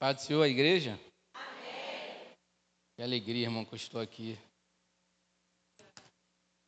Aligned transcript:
Pai 0.00 0.14
do 0.14 0.20
Senhor, 0.22 0.42
a 0.42 0.48
igreja? 0.48 0.98
Amém. 1.34 2.34
Que 2.96 3.02
alegria, 3.02 3.44
irmão, 3.44 3.66
que 3.66 3.74
eu 3.74 3.76
estou 3.76 4.00
aqui. 4.00 4.34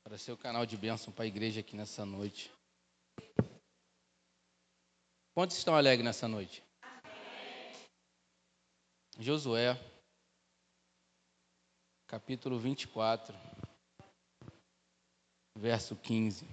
Para 0.05 0.19
ser 0.19 0.33
o 0.33 0.37
canal 0.37 0.67
de 0.67 0.77
bênção 0.77 1.11
para 1.11 1.25
a 1.25 1.27
igreja 1.27 1.61
aqui 1.61 1.75
nessa 1.75 2.05
noite. 2.05 2.53
Quantos 5.35 5.57
estão 5.57 5.75
alegres 5.75 6.05
nessa 6.05 6.29
noite? 6.29 6.63
Amém. 6.83 7.73
Josué, 9.19 9.81
capítulo 12.07 12.59
24, 12.59 13.35
verso 15.57 15.97
15. 15.97 16.47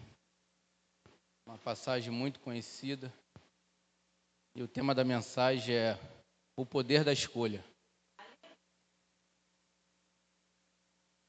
Uma 1.46 1.58
passagem 1.58 2.10
muito 2.10 2.40
conhecida. 2.40 3.14
E 4.56 4.64
o 4.64 4.68
tema 4.68 4.96
da 4.96 5.04
mensagem 5.04 5.76
é 5.76 6.19
o 6.62 6.66
poder 6.66 7.04
da 7.04 7.14
escolha. 7.14 7.64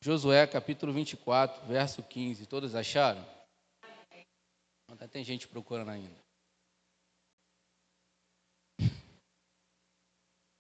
Josué 0.03 0.47
capítulo 0.47 0.93
24, 0.93 1.67
verso 1.67 2.03
15. 2.03 2.47
Todos 2.47 2.75
acharam? 2.75 3.23
Ainda 4.89 5.07
tem 5.07 5.23
gente 5.23 5.47
procurando 5.47 5.91
ainda. 5.91 6.19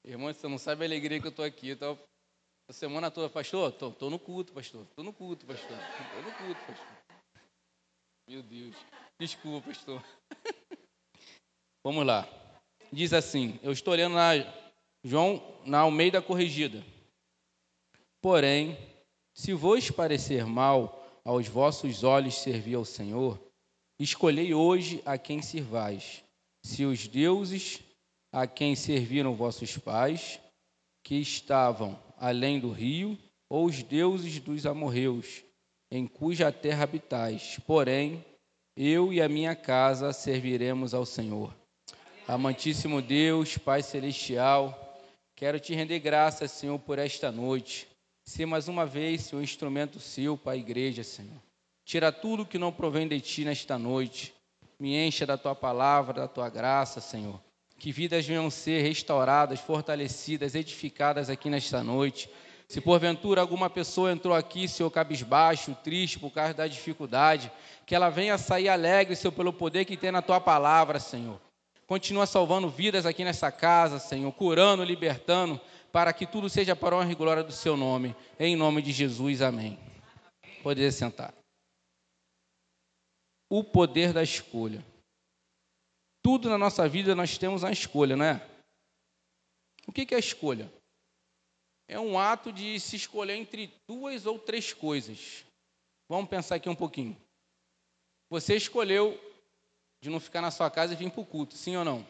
Irmão, 0.05 0.33
você 0.33 0.47
não 0.47 0.59
sabe 0.59 0.85
a 0.85 0.87
alegria 0.87 1.21
que 1.21 1.27
eu 1.27 1.31
estou 1.31 1.45
aqui. 1.45 1.71
Então, 1.71 1.99
a 2.69 2.73
semana 2.73 3.11
toda, 3.11 3.29
pastor, 3.29 3.71
estou 3.73 4.11
no 4.11 4.19
culto, 4.19 4.53
pastor. 4.53 4.85
Estou 4.85 5.05
no 5.05 5.13
culto, 5.13 5.47
pastor. 5.47 5.79
Estou 5.79 6.23
no 6.23 6.33
culto, 6.37 6.61
pastor. 6.67 6.97
Meu 8.29 8.43
Deus. 8.43 8.77
Desculpa, 9.19 9.69
pastor. 9.69 10.03
Vamos 11.85 12.07
lá. 12.07 12.40
Diz 12.93 13.13
assim, 13.13 13.59
eu 13.63 13.73
estou 13.73 13.93
olhando 13.93 14.15
na 14.15 14.33
João 15.05 15.43
na 15.65 15.81
Almeida 15.81 16.21
Corrigida. 16.21 16.85
Porém, 18.21 18.77
se 19.33 19.53
vos 19.53 19.91
parecer 19.91 20.45
mal 20.45 21.21
aos 21.25 21.47
vossos 21.47 22.03
olhos 22.03 22.35
servir 22.35 22.75
ao 22.75 22.85
Senhor, 22.85 23.41
escolhei 23.99 24.53
hoje 24.53 25.01
a 25.07 25.17
quem 25.17 25.41
sirvais. 25.41 26.23
Se 26.63 26.85
os 26.85 27.07
deuses 27.07 27.81
a 28.33 28.47
quem 28.47 28.75
serviram 28.75 29.35
vossos 29.35 29.77
pais, 29.79 30.41
que 31.03 31.17
estavam 31.17 31.99
além 32.17 32.61
do 32.61 32.71
rio, 32.71 33.19
ou 33.49 33.67
os 33.67 33.83
deuses 33.83 34.39
dos 34.39 34.67
amorreus, 34.67 35.43
em 35.91 36.07
cuja 36.07 36.53
terra 36.53 36.85
habitais. 36.85 37.59
Porém, 37.67 38.25
eu 38.77 39.13
e 39.13 39.21
a 39.21 39.29
minha 39.29 39.57
casa 39.57 40.13
serviremos 40.13 40.95
ao 40.95 41.05
Senhor. 41.05 41.60
Amantíssimo 42.31 43.03
Deus, 43.03 43.59
Pai 43.59 43.83
celestial, 43.83 44.97
Quero 45.35 45.59
te 45.59 45.75
render 45.75 45.99
graças, 45.99 46.53
Senhor, 46.53 46.79
por 46.79 46.97
esta 46.97 47.33
noite. 47.33 47.89
Ser 48.25 48.47
mais 48.47 48.69
uma 48.69 48.87
vez, 48.87 49.23
Senhor, 49.23 49.43
instrumento 49.43 49.99
seu 49.99 50.37
para 50.37 50.53
a 50.53 50.57
igreja, 50.57 51.03
Senhor. 51.03 51.43
Tira 51.85 52.13
tudo 52.13 52.47
que 52.47 52.57
não 52.57 52.71
provém 52.71 53.09
de 53.09 53.21
ti 53.21 53.45
nesta 53.45 53.77
noite. 53.77 54.33
Me 54.79 54.95
encha 54.97 55.27
da 55.27 55.37
tua 55.37 55.57
palavra, 55.57 56.21
da 56.21 56.29
tua 56.29 56.49
graça, 56.49 57.01
Senhor. 57.01 57.41
Que 57.81 57.91
vidas 57.91 58.25
venham 58.25 58.49
ser 58.49 58.81
restauradas, 58.83 59.59
fortalecidas, 59.59 60.55
edificadas 60.55 61.29
aqui 61.29 61.51
nesta 61.51 61.83
noite. 61.83 62.31
Se 62.69 62.81
porventura 62.81 63.41
alguma 63.41 63.69
pessoa 63.69 64.13
entrou 64.13 64.37
aqui, 64.37 64.69
Senhor, 64.69 64.91
cabisbaixo, 64.91 65.77
triste 65.83 66.21
por 66.21 66.31
causa 66.31 66.55
da 66.55 66.69
dificuldade, 66.69 67.51
que 67.85 67.93
ela 67.93 68.09
venha 68.09 68.39
sair 68.39 68.69
alegre, 68.69 69.17
Senhor, 69.17 69.33
pelo 69.33 69.53
poder 69.53 69.85
que 69.85 69.97
tem 69.97 70.13
na 70.13 70.23
tua 70.23 70.41
palavra, 70.41 71.01
Senhor. 71.01 71.41
Continua 71.91 72.25
salvando 72.25 72.71
vidas 72.71 73.05
aqui 73.05 73.25
nessa 73.25 73.51
casa, 73.51 73.99
Senhor, 73.99 74.31
curando, 74.33 74.85
libertando, 74.85 75.61
para 75.91 76.13
que 76.13 76.25
tudo 76.25 76.49
seja 76.49 76.77
para 76.77 76.95
a 76.95 77.01
honra 77.01 77.11
e 77.11 77.17
glória 77.17 77.43
do 77.43 77.51
seu 77.51 77.77
nome. 77.77 78.15
Em 78.39 78.55
nome 78.55 78.81
de 78.81 78.93
Jesus, 78.93 79.43
amém. 79.43 79.77
Poder 80.63 80.93
sentar. 80.93 81.35
O 83.51 83.65
poder 83.65 84.13
da 84.13 84.23
escolha. 84.23 84.87
Tudo 86.23 86.49
na 86.49 86.57
nossa 86.57 86.89
vida 86.89 87.17
nós 87.17 87.37
temos 87.37 87.65
a 87.65 87.73
escolha, 87.73 88.15
não 88.17 88.25
é? 88.25 88.49
O 89.85 89.91
que 89.93 90.15
é 90.15 90.17
a 90.17 90.21
escolha? 90.21 90.73
É 91.89 91.99
um 91.99 92.17
ato 92.17 92.53
de 92.53 92.79
se 92.79 92.95
escolher 92.95 93.35
entre 93.35 93.75
duas 93.89 94.27
ou 94.27 94.39
três 94.39 94.73
coisas. 94.73 95.45
Vamos 96.09 96.31
pensar 96.31 96.55
aqui 96.55 96.69
um 96.69 96.77
pouquinho. 96.77 97.21
Você 98.31 98.55
escolheu 98.55 99.19
de 100.01 100.09
não 100.11 100.21
ficar 100.21 100.41
na 100.41 100.51
sua 100.51 100.71
casa 100.71 100.93
e 100.93 100.97
vir 100.97 101.11
para 101.11 101.21
o 101.21 101.27
culto, 101.27 101.55
sim 101.55 101.77
ou 101.77 101.85
não? 101.85 102.07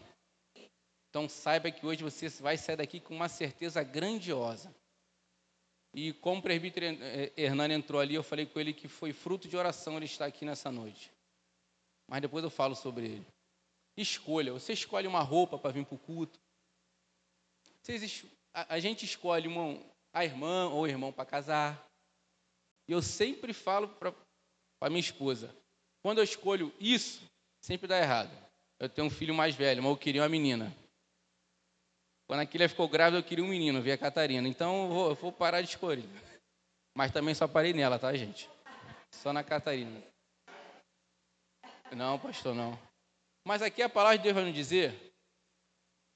Então 1.09 1.29
saiba 1.29 1.71
que 1.71 1.85
hoje 1.85 2.05
você 2.05 2.29
vai 2.41 2.57
sair 2.57 2.77
daqui 2.77 3.01
com 3.01 3.15
uma 3.15 3.29
certeza 3.29 3.83
grandiosa. 3.83 4.73
E 5.93 6.13
como 6.13 6.39
o 6.39 6.43
presbítero 6.43 6.87
eh, 6.87 7.33
Hernani 7.37 7.75
entrou 7.75 8.01
ali, 8.01 8.15
eu 8.15 8.23
falei 8.23 8.47
com 8.47 8.61
ele 8.61 8.73
que 8.73 8.87
foi 8.87 9.13
fruto 9.13 9.49
de 9.49 9.57
oração 9.57 9.97
ele 9.97 10.05
estar 10.05 10.25
aqui 10.25 10.45
nessa 10.45 10.71
noite. 10.71 11.11
Mas 12.09 12.23
depois 12.23 12.45
eu 12.45 12.51
falo 12.51 12.77
sobre 12.77 13.07
ele. 13.07 13.27
Escolha. 13.97 14.53
Você 14.53 14.73
escolhe 14.73 15.09
uma 15.09 15.21
roupa 15.21 15.59
para 15.59 15.73
vir 15.73 15.85
para 15.85 15.97
o 15.97 15.99
culto. 15.99 16.39
Vocês, 17.83 18.25
a, 18.55 18.75
a 18.75 18.79
gente 18.79 19.05
escolhe 19.05 19.49
uma, 19.49 19.83
a 20.13 20.25
irmã 20.25 20.69
ou 20.69 20.83
o 20.83 20.87
irmão 20.87 21.13
para 21.13 21.27
casar. 21.27 21.85
E 22.89 22.93
eu 22.93 23.03
sempre 23.03 23.53
falo 23.53 23.89
para 23.89 24.91
minha 24.91 25.01
esposa, 25.01 25.55
quando 26.03 26.19
eu 26.19 26.25
escolho 26.25 26.73
isso, 26.81 27.30
sempre 27.61 27.87
dá 27.87 27.99
errado. 27.99 28.31
Eu 28.79 28.89
tenho 28.89 29.07
um 29.07 29.11
filho 29.11 29.35
mais 29.35 29.55
velho, 29.55 29.83
mas 29.83 29.91
eu 29.91 29.97
queria 29.97 30.23
uma 30.23 30.29
menina. 30.29 30.75
Quando 32.27 32.41
a 32.41 32.47
Kília 32.47 32.69
ficou 32.69 32.89
grávida, 32.89 33.19
eu 33.19 33.25
queria 33.25 33.45
um 33.45 33.49
menino, 33.49 33.83
vi 33.83 33.93
a 33.93 33.99
Catarina. 33.99 34.49
Então 34.49 34.85
eu 34.85 34.89
vou, 34.89 35.09
eu 35.11 35.15
vou 35.17 35.33
parar 35.33 35.61
de 35.61 35.69
escolher. 35.69 36.09
Mas 36.97 37.11
também 37.11 37.35
só 37.35 37.49
parei 37.49 37.73
nela, 37.73 37.99
tá, 37.99 38.15
gente? 38.15 38.49
Só 39.11 39.33
na 39.33 39.43
Catarina. 39.43 40.01
Não, 41.93 42.19
pastor, 42.19 42.55
não. 42.55 42.79
Mas 43.45 43.63
aqui 43.63 43.83
a 43.83 43.89
palavra 43.89 44.17
de 44.17 44.25
Deus 44.25 44.35
vai 44.35 44.45
nos 44.45 44.55
dizer 44.55 44.95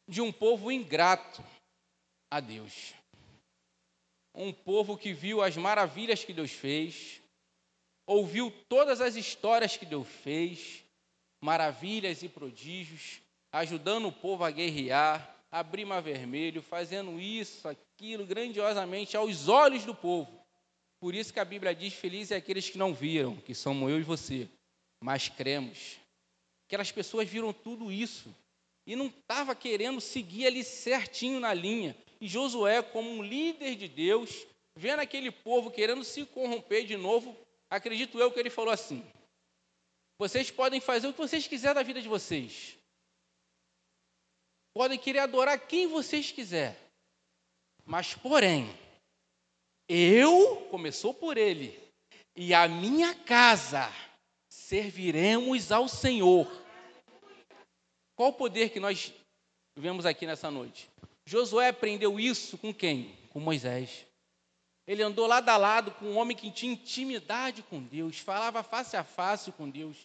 de 0.09 0.21
um 0.21 0.31
povo 0.31 0.71
ingrato 0.71 1.43
a 2.31 2.39
Deus. 2.39 2.95
Um 4.35 4.53
povo 4.53 4.97
que 4.97 5.13
viu 5.13 5.43
as 5.43 5.57
maravilhas 5.57 6.25
que 6.25 6.33
Deus 6.33 6.53
fez, 6.53 7.21
ouviu 8.07 8.53
todas 8.69 9.01
as 9.01 9.17
histórias 9.17 9.77
que 9.77 9.87
Deus 9.87 10.07
fez, 10.07 10.84
maravilhas 11.45 12.23
e 12.23 12.29
prodígios, 12.29 13.21
ajudando 13.53 14.09
o 14.09 14.13
povo 14.13 14.45
a 14.45 14.51
guerrear, 14.51 15.37
abrir 15.53 15.85
mar 15.85 16.01
vermelho, 16.01 16.63
fazendo 16.63 17.21
isso, 17.21 17.69
aquilo 17.69 18.25
grandiosamente 18.25 19.15
aos 19.15 19.47
olhos 19.47 19.85
do 19.85 19.95
povo. 19.95 20.43
Por 20.99 21.15
isso 21.15 21.35
que 21.35 21.39
a 21.39 21.45
Bíblia 21.45 21.75
diz: 21.75 21.93
Felizes 21.93 22.31
é 22.31 22.37
aqueles 22.37 22.71
que 22.71 22.79
não 22.79 22.95
viram, 22.95 23.37
que 23.37 23.55
somos 23.55 23.91
eu 23.91 24.01
e 24.01 24.03
você, 24.03 24.49
mas 25.03 25.29
cremos. 25.29 25.99
Aquelas 26.67 26.91
pessoas 26.91 27.29
viram 27.29 27.53
tudo 27.53 27.93
isso 27.93 28.35
e 28.87 28.97
não 28.97 29.09
estava 29.09 29.55
querendo 29.55 30.01
seguir 30.01 30.47
ali 30.47 30.65
certinho 30.65 31.39
na 31.41 31.53
linha. 31.53 31.95
E 32.23 32.27
Josué, 32.27 32.81
como 32.81 33.11
um 33.11 33.23
líder 33.23 33.77
de 33.77 33.87
Deus, 33.87 34.47
vendo 34.75 35.01
aquele 35.01 35.31
povo 35.31 35.71
querendo 35.71 36.05
se 36.05 36.25
corromper 36.25 36.87
de 36.87 36.97
novo, 36.97 37.37
acredito 37.69 38.19
eu 38.19 38.31
que 38.31 38.41
ele 38.41 38.49
falou 38.49 38.73
assim: 38.73 39.05
vocês 40.19 40.51
podem 40.51 40.81
fazer 40.81 41.09
o 41.09 41.13
que 41.13 41.19
vocês 41.19 41.47
quiserem 41.47 41.75
da 41.75 41.83
vida 41.83 42.01
de 42.01 42.09
vocês. 42.09 42.77
Podem 44.73 44.99
querer 44.99 45.21
adorar 45.21 45.59
quem 45.67 45.87
vocês 45.87 46.31
quiserem. 46.31 46.77
Mas, 47.85 48.15
porém, 48.15 48.69
eu, 49.89 50.67
começou 50.71 51.13
por 51.13 51.37
ele, 51.37 51.79
e 52.35 52.55
a 52.55 52.67
minha 52.67 53.15
casa 53.15 53.93
serviremos 54.49 55.71
ao 55.71 55.89
Senhor. 55.89 56.47
Qual 58.17 58.31
o 58.31 58.35
poder 58.35 58.71
que 58.71 58.81
nós 58.81 59.13
vemos 59.77 60.07
aqui 60.07 60.27
nessa 60.27 60.51
noite? 60.51 60.89
Josué 61.27 61.69
aprendeu 61.69 62.19
isso 62.19 62.57
com 62.57 62.73
quem? 62.73 63.15
Com 63.31 63.41
Moisés. 63.41 64.07
Ele 64.87 65.03
andou 65.03 65.27
lado 65.27 65.49
a 65.49 65.57
lado 65.57 65.91
com 65.93 66.07
um 66.07 66.17
homem 66.17 66.37
que 66.37 66.51
tinha 66.51 66.73
intimidade 66.73 67.63
com 67.63 67.83
Deus, 67.83 68.19
falava 68.19 68.63
face 68.63 68.97
a 68.97 69.05
face 69.05 69.51
com 69.53 69.69
Deus, 69.69 69.97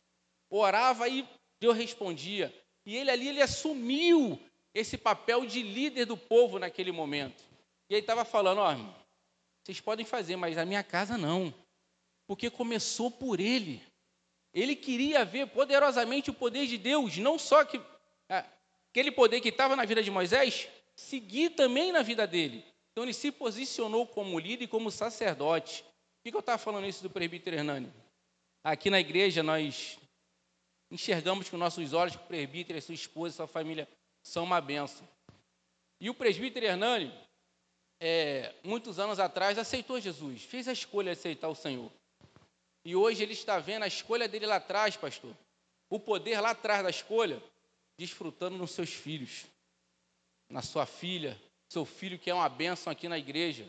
orava 0.50 1.08
e 1.10 1.28
Deus 1.60 1.76
respondia. 1.76 2.54
E 2.86 2.96
ele 2.96 3.12
ali 3.12 3.28
ele 3.28 3.42
assumiu 3.42 4.40
esse 4.74 4.98
papel 4.98 5.46
de 5.46 5.62
líder 5.62 6.06
do 6.06 6.16
povo 6.16 6.58
naquele 6.58 6.92
momento. 6.92 7.44
E 7.90 7.94
ele 7.94 8.02
estava 8.02 8.24
falando, 8.24 8.60
ó, 8.60 8.74
vocês 9.64 9.82
podem 9.82 10.06
fazer, 10.06 10.36
mas 10.36 10.58
a 10.58 10.66
minha 10.66 10.84
casa 10.84 11.18
não. 11.18 11.54
Porque 12.28 12.50
começou 12.50 13.12
por 13.12 13.40
ele. 13.40 13.82
Ele 14.54 14.76
queria 14.76 15.26
ver 15.26 15.48
poderosamente 15.48 16.30
o 16.30 16.34
poder 16.34 16.66
de 16.66 16.78
Deus, 16.78 17.18
não 17.18 17.38
só 17.38 17.66
que 17.66 17.80
é, 18.30 18.46
aquele 18.90 19.12
poder 19.12 19.42
que 19.42 19.50
estava 19.50 19.76
na 19.76 19.86
vida 19.86 20.02
de 20.02 20.10
Moisés, 20.10 20.68
seguir 20.96 21.52
também 21.52 21.92
na 21.92 22.02
vida 22.02 22.26
dele. 22.26 22.64
Então 22.92 23.04
ele 23.04 23.14
se 23.14 23.32
posicionou 23.32 24.06
como 24.06 24.40
líder 24.40 24.66
e 24.66 24.68
como 24.68 24.92
sacerdote. 24.92 25.84
Por 25.84 26.32
que 26.32 26.36
eu 26.36 26.40
estava 26.40 26.58
falando 26.58 26.88
isso 26.88 27.04
do 27.04 27.10
presbítero 27.10 27.56
Hernani? 27.56 27.92
Aqui 28.64 28.90
na 28.90 29.00
igreja 29.00 29.42
nós 29.42 29.98
enxergamos 30.92 31.50
com 31.50 31.58
nossos 31.58 31.94
olhos 31.94 32.16
que 32.16 32.24
o 32.24 32.28
presbítero, 32.28 32.78
a 32.78 32.82
sua 32.82 32.96
esposa, 32.96 33.36
sua 33.36 33.48
família 33.48 33.88
são 34.22 34.44
uma 34.44 34.60
benção. 34.60 35.08
E 36.02 36.10
o 36.10 36.14
presbítero 36.14 36.66
Hernani, 36.66 37.14
é, 38.00 38.54
muitos 38.64 39.00
anos 39.00 39.20
atrás, 39.20 39.58
aceitou 39.58 40.00
Jesus, 40.00 40.44
fez 40.44 40.68
a 40.68 40.74
escolha 40.74 41.14
de 41.14 41.20
aceitar 41.20 41.48
o 41.48 41.56
Senhor. 41.56 41.92
E 42.84 42.96
hoje 42.96 43.24
ele 43.24 43.34
está 43.34 43.60
vendo 43.60 43.84
a 43.84 43.88
escolha 43.88 44.28
dele 44.28 44.46
lá 44.46 44.56
atrás, 44.56 44.96
pastor. 44.96 45.36
O 45.90 46.00
poder 46.00 46.40
lá 46.40 46.52
atrás 46.52 46.84
da 46.84 46.90
escolha, 46.90 47.42
desfrutando 47.98 48.58
nos 48.58 48.72
seus 48.72 48.94
filhos, 48.94 49.46
na 50.50 50.62
sua 50.62 50.86
filha, 50.86 51.40
seu 51.70 51.86
filho 51.86 52.18
que 52.18 52.30
é 52.30 52.34
uma 52.34 52.50
bênção 52.50 52.92
aqui 52.92 53.08
na 53.08 53.18
igreja. 53.18 53.66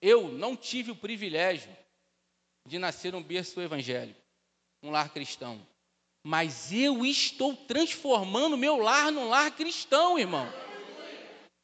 Eu 0.00 0.28
não 0.28 0.54
tive 0.54 0.90
o 0.90 0.96
privilégio 0.96 1.74
de 2.66 2.78
nascer 2.78 3.12
num 3.12 3.22
berço 3.22 3.60
evangélico, 3.60 4.20
um 4.82 4.90
lar 4.90 5.08
cristão. 5.10 5.66
Mas 6.22 6.72
eu 6.72 7.04
estou 7.04 7.56
transformando 7.56 8.56
meu 8.56 8.76
lar 8.76 9.10
num 9.10 9.28
lar 9.28 9.50
cristão, 9.56 10.18
irmão. 10.18 10.46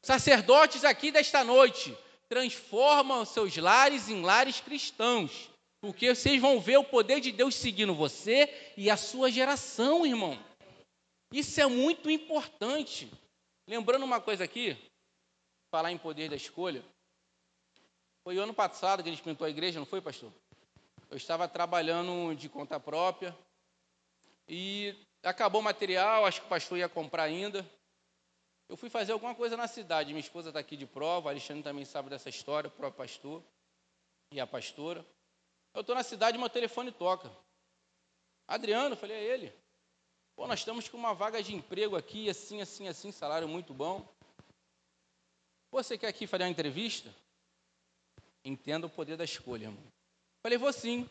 Sacerdotes 0.02 0.84
aqui 0.84 1.10
desta 1.10 1.44
noite, 1.44 1.96
transformam 2.28 3.24
seus 3.24 3.56
lares 3.56 4.08
em 4.08 4.22
lares 4.22 4.60
cristãos. 4.60 5.50
Porque 5.80 6.14
vocês 6.14 6.40
vão 6.40 6.58
ver 6.58 6.78
o 6.78 6.84
poder 6.84 7.20
de 7.20 7.30
Deus 7.30 7.54
seguindo 7.54 7.94
você 7.94 8.48
e 8.76 8.90
a 8.90 8.96
sua 8.96 9.30
geração, 9.30 10.06
irmão. 10.06 10.42
Isso 11.30 11.60
é 11.60 11.66
muito 11.66 12.10
importante. 12.10 13.10
Lembrando 13.68 14.04
uma 14.04 14.20
coisa 14.20 14.44
aqui, 14.44 14.76
falar 15.74 15.90
em 15.90 15.98
poder 15.98 16.30
da 16.30 16.36
escolha. 16.36 16.84
Foi 18.22 18.38
ano 18.38 18.54
passado 18.54 19.02
que 19.02 19.08
a 19.08 19.12
gente 19.12 19.24
pintou 19.24 19.44
a 19.44 19.50
igreja, 19.50 19.80
não 19.80 19.84
foi, 19.84 20.00
pastor? 20.00 20.32
Eu 21.10 21.16
estava 21.16 21.48
trabalhando 21.48 22.32
de 22.36 22.48
conta 22.48 22.78
própria 22.78 23.36
e 24.46 24.94
acabou 25.20 25.60
o 25.60 25.64
material, 25.64 26.26
acho 26.26 26.42
que 26.42 26.46
o 26.46 26.48
pastor 26.48 26.78
ia 26.78 26.88
comprar 26.88 27.24
ainda. 27.24 27.68
Eu 28.68 28.76
fui 28.76 28.88
fazer 28.88 29.10
alguma 29.10 29.34
coisa 29.34 29.56
na 29.56 29.66
cidade, 29.66 30.12
minha 30.12 30.20
esposa 30.20 30.50
está 30.50 30.60
aqui 30.60 30.76
de 30.76 30.86
prova, 30.86 31.28
a 31.28 31.32
Alexandre 31.32 31.64
também 31.64 31.84
sabe 31.84 32.08
dessa 32.08 32.28
história, 32.28 32.68
o 32.68 32.70
próprio 32.70 32.98
pastor 32.98 33.42
e 34.30 34.38
a 34.38 34.46
pastora. 34.46 35.04
Eu 35.74 35.80
estou 35.80 35.96
na 35.96 36.04
cidade, 36.04 36.38
meu 36.38 36.48
telefone 36.48 36.92
toca. 36.92 37.28
Adriano, 38.46 38.94
falei, 38.94 39.16
é 39.16 39.24
ele. 39.24 39.52
Pô, 40.36 40.46
nós 40.46 40.60
estamos 40.60 40.88
com 40.88 40.96
uma 40.96 41.14
vaga 41.14 41.42
de 41.42 41.52
emprego 41.52 41.96
aqui, 41.96 42.30
assim, 42.30 42.60
assim, 42.60 42.86
assim, 42.86 43.10
salário 43.10 43.48
muito 43.48 43.74
bom. 43.74 44.13
Pô, 45.74 45.82
você 45.82 45.98
quer 45.98 46.06
aqui 46.06 46.24
fazer 46.24 46.44
uma 46.44 46.50
entrevista? 46.50 47.12
Entenda 48.44 48.86
o 48.86 48.88
poder 48.88 49.16
da 49.16 49.24
escolha, 49.24 49.64
irmão. 49.64 49.82
Falei, 50.40 50.56
vou 50.56 50.72
sim. 50.72 51.10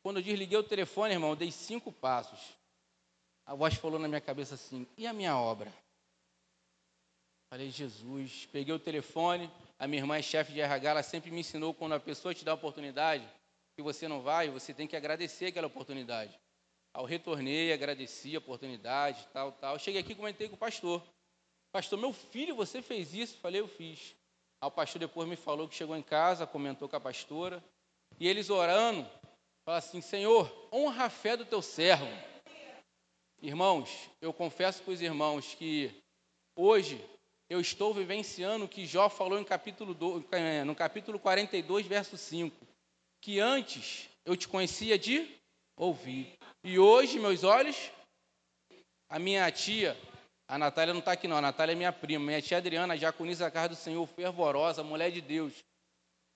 Quando 0.00 0.18
eu 0.18 0.22
desliguei 0.22 0.56
o 0.56 0.62
telefone, 0.62 1.14
irmão, 1.14 1.30
eu 1.30 1.34
dei 1.34 1.50
cinco 1.50 1.90
passos. 1.90 2.38
A 3.44 3.52
voz 3.52 3.74
falou 3.74 3.98
na 3.98 4.06
minha 4.06 4.20
cabeça 4.20 4.54
assim: 4.54 4.86
e 4.96 5.08
a 5.08 5.12
minha 5.12 5.36
obra? 5.36 5.74
Falei, 7.52 7.68
Jesus. 7.68 8.46
Peguei 8.52 8.72
o 8.72 8.78
telefone. 8.78 9.50
A 9.76 9.88
minha 9.88 10.00
irmã 10.00 10.16
é 10.16 10.22
chefe 10.22 10.52
de 10.52 10.60
RH, 10.60 10.88
ela 10.88 11.02
sempre 11.02 11.32
me 11.32 11.40
ensinou 11.40 11.74
quando 11.74 11.94
a 11.94 11.98
pessoa 11.98 12.32
te 12.32 12.44
dá 12.44 12.52
a 12.52 12.54
oportunidade, 12.54 13.28
que 13.74 13.82
você 13.82 14.06
não 14.06 14.22
vai, 14.22 14.50
você 14.50 14.72
tem 14.72 14.86
que 14.86 14.94
agradecer 14.94 15.46
aquela 15.46 15.66
oportunidade. 15.66 16.38
Ao 16.94 17.04
retornei, 17.04 17.72
agradeci 17.72 18.36
a 18.36 18.38
oportunidade, 18.38 19.26
tal, 19.32 19.50
tal. 19.50 19.80
Cheguei 19.80 20.00
aqui 20.00 20.12
e 20.12 20.14
comentei 20.14 20.48
com 20.48 20.54
o 20.54 20.58
pastor. 20.58 21.02
Pastor, 21.72 21.98
meu 21.98 22.12
filho, 22.12 22.54
você 22.54 22.82
fez 22.82 23.14
isso? 23.14 23.38
Falei, 23.38 23.60
eu 23.60 23.68
fiz. 23.68 24.14
Aí 24.60 24.68
o 24.68 24.70
pastor 24.70 24.98
depois 24.98 25.28
me 25.28 25.36
falou 25.36 25.68
que 25.68 25.74
chegou 25.74 25.96
em 25.96 26.02
casa, 26.02 26.46
comentou 26.46 26.88
com 26.88 26.96
a 26.96 27.00
pastora. 27.00 27.62
E 28.18 28.26
eles 28.26 28.50
orando, 28.50 29.08
fala 29.64 29.78
assim: 29.78 30.00
Senhor, 30.00 30.68
honra 30.72 31.04
a 31.04 31.10
fé 31.10 31.36
do 31.36 31.46
teu 31.46 31.62
servo. 31.62 32.06
Irmãos, 33.40 34.10
eu 34.20 34.34
confesso 34.34 34.82
para 34.82 34.92
os 34.92 35.00
irmãos 35.00 35.54
que 35.54 35.90
hoje 36.54 37.02
eu 37.48 37.60
estou 37.60 37.94
vivenciando 37.94 38.66
o 38.66 38.68
que 38.68 38.84
Jó 38.84 39.08
falou 39.08 39.38
em 39.38 39.44
capítulo 39.44 39.96
é, 40.30 40.62
no 40.62 40.74
capítulo 40.74 41.18
42, 41.18 41.86
verso 41.86 42.18
5. 42.18 42.54
Que 43.22 43.40
antes 43.40 44.10
eu 44.26 44.36
te 44.36 44.46
conhecia 44.46 44.98
de 44.98 45.26
ouvir. 45.76 46.36
E 46.62 46.78
hoje, 46.78 47.18
meus 47.18 47.42
olhos, 47.42 47.90
a 49.08 49.18
minha 49.18 49.50
tia, 49.50 49.96
a 50.50 50.58
Natália 50.58 50.92
não 50.92 50.98
está 50.98 51.12
aqui 51.12 51.28
não, 51.28 51.36
a 51.36 51.40
Natália 51.40 51.74
é 51.74 51.76
minha 51.76 51.92
prima, 51.92 52.24
minha 52.24 52.42
tia 52.42 52.58
Adriana, 52.58 52.98
diaconisa 52.98 53.44
da 53.44 53.50
casa 53.52 53.68
do 53.68 53.76
Senhor, 53.76 54.04
fervorosa, 54.08 54.82
mulher 54.82 55.12
de 55.12 55.20
Deus. 55.20 55.52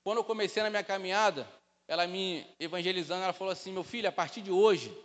Quando 0.05 0.19
eu 0.19 0.25
comecei 0.25 0.63
na 0.63 0.71
minha 0.71 0.85
caminhada, 0.85 1.49
ela 1.89 2.07
me 2.07 2.47
evangelizando, 2.61 3.25
ela 3.25 3.33
falou 3.33 3.53
assim: 3.53 3.73
meu 3.73 3.83
filho, 3.83 4.09
a 4.09 4.13
partir 4.13 4.41
de 4.41 4.53
hoje, 4.53 4.97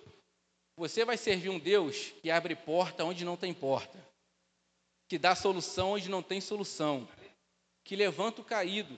você 0.77 1.03
vai 1.03 1.17
servir 1.17 1.49
um 1.49 1.57
Deus 1.57 2.13
que 2.21 2.29
abre 2.29 2.55
porta 2.55 3.03
onde 3.03 3.25
não 3.25 3.35
tem 3.35 3.51
porta, 3.51 3.97
que 5.07 5.17
dá 5.17 5.33
solução 5.33 5.93
onde 5.93 6.07
não 6.07 6.21
tem 6.21 6.39
solução, 6.39 7.09
que 7.83 7.95
levanta 7.95 8.41
o 8.41 8.45
caído. 8.45 8.95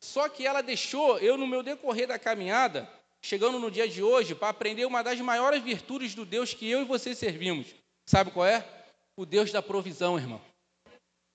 Só 0.00 0.28
que 0.28 0.46
ela 0.46 0.62
deixou 0.62 1.18
eu, 1.18 1.36
no 1.36 1.48
meu 1.48 1.64
decorrer 1.64 2.06
da 2.06 2.16
caminhada, 2.16 2.88
chegando 3.20 3.58
no 3.58 3.72
dia 3.72 3.88
de 3.88 4.04
hoje, 4.04 4.36
para 4.36 4.50
aprender 4.50 4.84
uma 4.84 5.02
das 5.02 5.20
maiores 5.20 5.60
virtudes 5.64 6.14
do 6.14 6.24
Deus 6.24 6.54
que 6.54 6.70
eu 6.70 6.82
e 6.82 6.84
você 6.84 7.12
servimos. 7.12 7.66
Sabe 8.06 8.30
qual 8.30 8.46
é? 8.46 8.81
O 9.16 9.26
Deus 9.26 9.52
da 9.52 9.62
provisão, 9.62 10.18
irmão. 10.18 10.40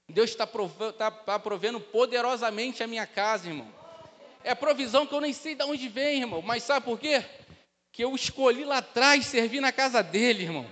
Deus 0.10 0.30
está 0.30 0.48
tá, 0.48 1.12
tá 1.12 1.40
provendo 1.40 1.80
poderosamente 1.80 2.82
a 2.82 2.88
minha 2.88 3.06
casa, 3.06 3.48
irmão. 3.48 3.68
É 4.44 4.56
provisão 4.56 5.06
que 5.06 5.14
eu 5.14 5.22
nem 5.22 5.34
sei 5.34 5.54
de 5.54 5.64
onde 5.64 5.90
vem, 5.90 6.22
irmão. 6.22 6.42
Mas 6.42 6.64
sabe 6.64 6.86
por 6.86 6.98
quê? 6.98 7.24
Que 7.92 8.04
eu 8.04 8.16
escolhi 8.16 8.64
lá 8.64 8.78
atrás 8.78 9.26
servir 9.26 9.60
na 9.60 9.72
casa 9.72 10.02
dele, 10.02 10.44
irmão. 10.44 10.66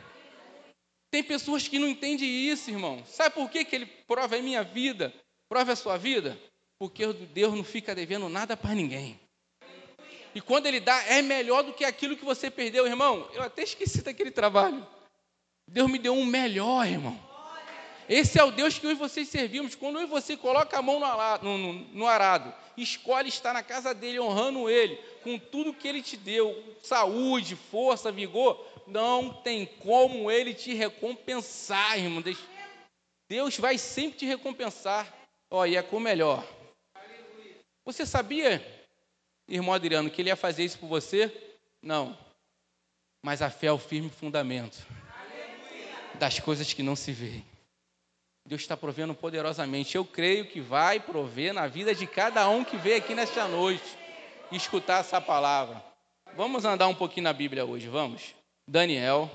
Tem 1.12 1.22
pessoas 1.24 1.68
que 1.68 1.78
não 1.78 1.88
entendem 1.88 2.28
isso, 2.28 2.70
irmão. 2.70 3.04
Sabe 3.06 3.36
por 3.36 3.50
quê 3.50 3.66
que 3.66 3.76
ele 3.76 3.86
prova 3.86 4.38
a 4.38 4.42
minha 4.42 4.64
vida? 4.64 5.14
Prova 5.50 5.74
a 5.74 5.76
sua 5.76 5.98
vida? 5.98 6.38
Porque 6.80 7.06
Deus 7.14 7.54
não 7.54 7.64
fica 7.64 7.94
devendo 7.94 8.30
nada 8.30 8.56
para 8.56 8.74
ninguém. 8.74 9.20
E 10.34 10.42
quando 10.42 10.66
ele 10.66 10.80
dá, 10.80 11.02
é 11.06 11.22
melhor 11.22 11.64
do 11.64 11.74
que 11.74 11.86
aquilo 11.86 12.18
que 12.18 12.26
você 12.26 12.50
perdeu, 12.50 12.86
irmão. 12.86 13.30
Eu 13.34 13.44
até 13.44 13.64
esqueci 13.64 14.02
daquele 14.02 14.32
trabalho. 14.32 14.86
Deus 15.68 15.90
me 15.90 15.98
deu 15.98 16.14
um 16.14 16.26
melhor, 16.26 16.88
irmão. 16.88 17.20
Esse 18.08 18.40
é 18.40 18.44
o 18.44 18.52
Deus 18.52 18.78
que 18.78 18.86
eu 18.86 18.92
e 18.92 18.96
vocês 18.96 19.28
servimos. 19.28 19.74
Quando 19.74 20.00
eu 20.00 20.04
e 20.04 20.10
você 20.10 20.38
coloca 20.38 20.78
a 20.78 20.82
mão 20.82 21.00
no, 21.00 21.58
no, 21.58 21.74
no 21.74 22.08
arado, 22.08 22.54
escolhe 22.78 23.30
estar 23.30 23.54
na 23.54 23.64
casa 23.64 23.94
dele, 23.94 24.20
honrando 24.20 24.70
ele, 24.70 24.96
com 25.24 25.40
tudo 25.40 25.74
que 25.74 25.88
ele 25.88 26.04
te 26.04 26.16
deu, 26.16 26.78
saúde, 26.84 27.56
força, 27.56 28.12
vigor, 28.12 28.64
não 28.86 29.34
tem 29.34 29.66
como 29.66 30.30
ele 30.30 30.54
te 30.54 30.74
recompensar, 30.74 31.98
irmão. 31.98 32.24
Deus 33.28 33.58
vai 33.58 33.78
sempre 33.80 34.20
te 34.20 34.26
recompensar. 34.26 35.12
Ó, 35.50 35.66
e 35.66 35.76
é 35.76 35.82
com 35.82 35.98
o 35.98 36.02
melhor. 36.02 36.46
Você 37.84 38.06
sabia, 38.06 38.64
irmão 39.48 39.74
Adriano, 39.74 40.12
que 40.12 40.22
ele 40.22 40.30
ia 40.30 40.36
fazer 40.36 40.64
isso 40.64 40.78
por 40.78 40.88
você? 40.88 41.32
Não. 41.82 42.16
Mas 43.24 43.42
a 43.42 43.50
fé 43.50 43.68
é 43.68 43.72
o 43.72 43.80
firme 43.80 44.10
fundamento 44.10 44.86
das 46.16 46.40
coisas 46.40 46.74
que 46.74 46.84
não 46.84 46.96
se 46.96 47.12
veem. 47.12 47.46
Deus 48.46 48.62
está 48.62 48.78
provendo 48.78 49.16
poderosamente. 49.16 49.96
Eu 49.96 50.06
creio 50.06 50.48
que 50.48 50.62
vai 50.62 51.00
prover 51.00 51.54
na 51.54 51.68
vida 51.68 51.96
de 51.96 52.06
cada 52.06 52.48
um 52.48 52.64
que 52.64 52.78
veio 52.78 52.98
aqui 52.98 53.16
nesta 53.16 53.48
noite 53.48 53.98
escutar 54.52 55.00
essa 55.00 55.20
palavra. 55.20 55.84
Vamos 56.36 56.64
andar 56.66 56.88
um 56.88 56.96
pouquinho 56.96 57.24
na 57.24 57.34
Bíblia 57.34 57.66
hoje, 57.66 57.88
vamos? 57.88 58.36
Daniel. 58.68 59.30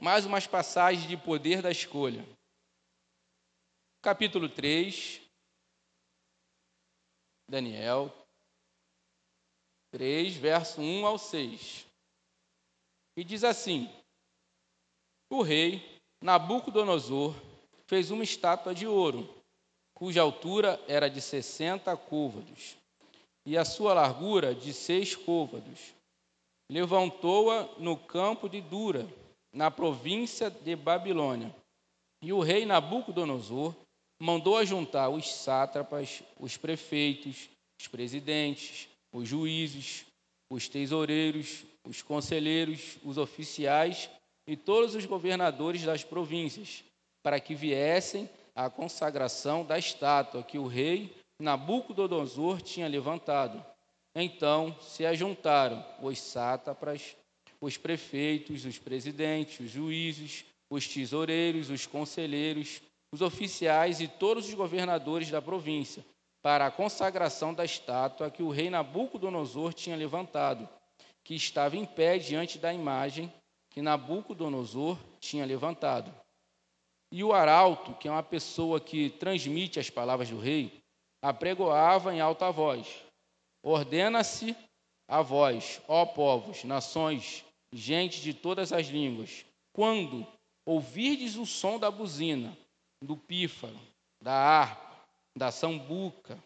Mais 0.00 0.24
umas 0.24 0.46
passagens 0.46 1.08
de 1.08 1.16
poder 1.16 1.60
da 1.60 1.70
escolha. 1.70 2.24
Capítulo 4.00 4.48
3. 4.48 5.20
Daniel 7.48 8.14
3, 9.90 10.36
verso 10.36 10.80
1 10.80 11.06
ao 11.06 11.18
6. 11.18 11.86
E 13.16 13.24
diz 13.24 13.42
assim: 13.42 13.90
O 15.30 15.42
rei 15.42 16.00
Nabucodonosor 16.22 17.34
fez 17.86 18.10
uma 18.10 18.24
estátua 18.24 18.74
de 18.74 18.86
ouro, 18.86 19.28
cuja 19.94 20.22
altura 20.22 20.80
era 20.88 21.08
de 21.08 21.20
60 21.20 21.94
côvados 21.96 22.76
e 23.44 23.56
a 23.56 23.64
sua 23.64 23.94
largura 23.94 24.54
de 24.54 24.72
seis 24.72 25.14
côvados. 25.14 25.94
Levantou-a 26.70 27.68
no 27.78 27.96
campo 27.96 28.48
de 28.48 28.60
Dura, 28.60 29.08
na 29.52 29.70
província 29.70 30.50
de 30.50 30.76
Babilônia. 30.76 31.54
E 32.22 32.32
o 32.32 32.40
rei 32.40 32.66
Nabucodonosor 32.66 33.74
mandou 34.20 34.56
ajuntar 34.56 35.08
os 35.08 35.32
sátrapas, 35.32 36.22
os 36.38 36.56
prefeitos, 36.56 37.48
os 37.80 37.86
presidentes, 37.86 38.88
os 39.12 39.28
juízes, 39.28 40.04
os 40.50 40.68
tesoureiros, 40.68 41.64
os 41.84 42.02
conselheiros, 42.02 42.98
os 43.04 43.16
oficiais 43.16 44.10
e 44.48 44.56
todos 44.56 44.94
os 44.94 45.04
governadores 45.04 45.84
das 45.84 46.02
províncias, 46.02 46.82
para 47.22 47.38
que 47.38 47.54
viessem 47.54 48.28
à 48.56 48.70
consagração 48.70 49.62
da 49.62 49.78
estátua 49.78 50.42
que 50.42 50.58
o 50.58 50.66
rei 50.66 51.14
Nabucodonosor 51.38 52.62
tinha 52.62 52.88
levantado. 52.88 53.62
Então 54.16 54.74
se 54.80 55.04
ajuntaram 55.04 55.84
os 56.02 56.18
sátrapas, 56.18 57.14
os 57.60 57.76
prefeitos, 57.76 58.64
os 58.64 58.78
presidentes, 58.78 59.60
os 59.60 59.70
juízes, 59.70 60.46
os 60.70 60.88
tesoureiros, 60.88 61.68
os 61.68 61.86
conselheiros, 61.86 62.80
os 63.12 63.20
oficiais 63.20 64.00
e 64.00 64.08
todos 64.08 64.48
os 64.48 64.54
governadores 64.54 65.30
da 65.30 65.42
província, 65.42 66.02
para 66.40 66.66
a 66.66 66.70
consagração 66.70 67.52
da 67.52 67.66
estátua 67.66 68.30
que 68.30 68.42
o 68.42 68.48
rei 68.48 68.70
Nabucodonosor 68.70 69.74
tinha 69.74 69.94
levantado, 69.94 70.66
que 71.22 71.34
estava 71.34 71.76
em 71.76 71.84
pé 71.84 72.16
diante 72.16 72.58
da 72.58 72.72
imagem 72.72 73.30
que 73.78 73.82
Nabucodonosor 73.82 74.98
tinha 75.20 75.46
levantado. 75.46 76.12
E 77.12 77.22
o 77.22 77.32
arauto, 77.32 77.94
que 77.94 78.08
é 78.08 78.10
uma 78.10 78.24
pessoa 78.24 78.80
que 78.80 79.08
transmite 79.08 79.78
as 79.78 79.88
palavras 79.88 80.28
do 80.28 80.36
rei, 80.36 80.82
apregoava 81.22 82.12
em 82.12 82.20
alta 82.20 82.50
voz: 82.50 82.88
Ordena-se 83.62 84.56
a 85.06 85.22
vós, 85.22 85.80
ó 85.86 86.04
povos, 86.04 86.64
nações, 86.64 87.44
gente 87.72 88.20
de 88.20 88.34
todas 88.34 88.72
as 88.72 88.88
línguas, 88.88 89.46
quando 89.72 90.26
ouvirdes 90.66 91.36
o 91.36 91.46
som 91.46 91.78
da 91.78 91.88
buzina, 91.88 92.58
do 93.00 93.16
pífaro, 93.16 93.78
da 94.20 94.34
harpa, 94.34 95.06
da 95.36 95.52
sambuca, 95.52 96.36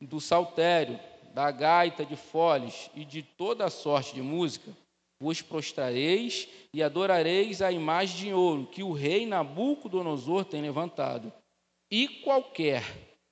do 0.00 0.20
saltério, 0.20 1.00
da 1.34 1.50
gaita 1.50 2.06
de 2.06 2.14
foles 2.14 2.88
e 2.94 3.04
de 3.04 3.24
toda 3.24 3.68
sorte 3.68 4.14
de 4.14 4.22
música, 4.22 4.72
vos 5.20 5.42
prostrareis 5.42 6.48
e 6.72 6.82
adorareis 6.82 7.60
a 7.60 7.70
imagem 7.70 8.28
de 8.28 8.34
ouro 8.34 8.66
que 8.66 8.82
o 8.82 8.92
rei 8.92 9.26
Nabucodonosor 9.26 10.46
tem 10.46 10.62
levantado. 10.62 11.30
E 11.90 12.08
qualquer 12.08 12.82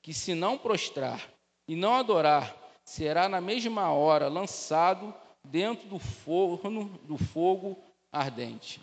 que 0.02 0.12
se 0.12 0.34
não 0.34 0.58
prostrar 0.58 1.32
e 1.66 1.74
não 1.74 1.94
adorar, 1.94 2.54
será 2.84 3.28
na 3.28 3.40
mesma 3.40 3.90
hora 3.92 4.28
lançado 4.28 5.14
dentro 5.44 5.88
do 5.88 5.98
forno 5.98 6.84
do 7.04 7.16
fogo 7.16 7.82
ardente. 8.12 8.80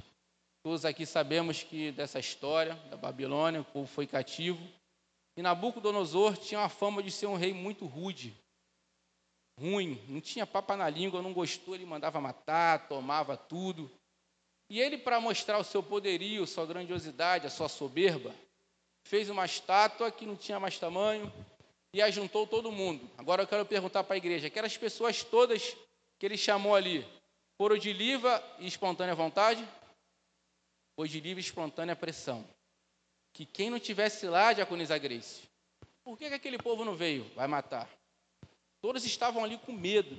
Todos 0.63 0.83
aqui 0.85 1.05
sabemos 1.05 1.61
que 1.61 1.91
dessa 1.91 2.19
história 2.19 2.75
da 2.89 2.97
Babilônia, 2.97 3.61
o 3.61 3.65
povo 3.65 3.85
foi 3.85 4.07
cativo. 4.07 4.59
E 5.37 5.41
Nabucodonosor 5.41 6.37
tinha 6.37 6.61
a 6.61 6.69
fama 6.69 7.03
de 7.03 7.11
ser 7.11 7.27
um 7.27 7.35
rei 7.35 7.53
muito 7.53 7.85
rude, 7.85 8.35
ruim, 9.57 10.01
não 10.07 10.19
tinha 10.19 10.45
papa 10.45 10.75
na 10.75 10.89
língua, 10.89 11.21
não 11.21 11.33
gostou, 11.33 11.75
ele 11.75 11.85
mandava 11.85 12.19
matar, 12.19 12.87
tomava 12.87 13.37
tudo. 13.37 13.89
E 14.69 14.79
ele, 14.79 14.97
para 14.97 15.19
mostrar 15.19 15.57
o 15.59 15.63
seu 15.63 15.81
poderio, 15.81 16.45
sua 16.47 16.65
grandiosidade, 16.65 17.47
a 17.47 17.49
sua 17.49 17.69
soberba, 17.69 18.33
fez 19.03 19.29
uma 19.29 19.45
estátua 19.45 20.11
que 20.11 20.25
não 20.25 20.35
tinha 20.35 20.59
mais 20.59 20.77
tamanho 20.77 21.31
e 21.93 22.01
ajuntou 22.01 22.45
todo 22.47 22.71
mundo. 22.71 23.09
Agora 23.17 23.43
eu 23.43 23.47
quero 23.47 23.65
perguntar 23.65 24.03
para 24.03 24.15
a 24.15 24.17
igreja: 24.17 24.47
aquelas 24.47 24.75
pessoas 24.75 25.23
todas 25.23 25.75
que 26.17 26.25
ele 26.25 26.37
chamou 26.37 26.75
ali, 26.75 27.05
foram 27.57 27.77
de 27.77 27.93
livre 27.93 28.29
e 28.59 28.67
espontânea 28.67 29.15
vontade? 29.15 29.65
Foi 30.95 31.07
de 31.07 31.19
livre 31.19 31.41
e 31.41 31.45
espontânea 31.45 31.95
pressão. 31.95 32.45
Que 33.33 33.45
quem 33.45 33.69
não 33.69 33.79
tivesse 33.79 34.27
lá, 34.27 34.53
diaconisa 34.53 34.97
Grace, 34.97 35.43
por 36.03 36.17
que, 36.17 36.29
que 36.29 36.35
aquele 36.35 36.57
povo 36.57 36.85
não 36.85 36.95
veio? 36.95 37.29
Vai 37.35 37.47
matar. 37.47 37.89
Todos 38.85 39.03
estavam 39.03 39.43
ali 39.43 39.57
com 39.57 39.71
medo. 39.71 40.15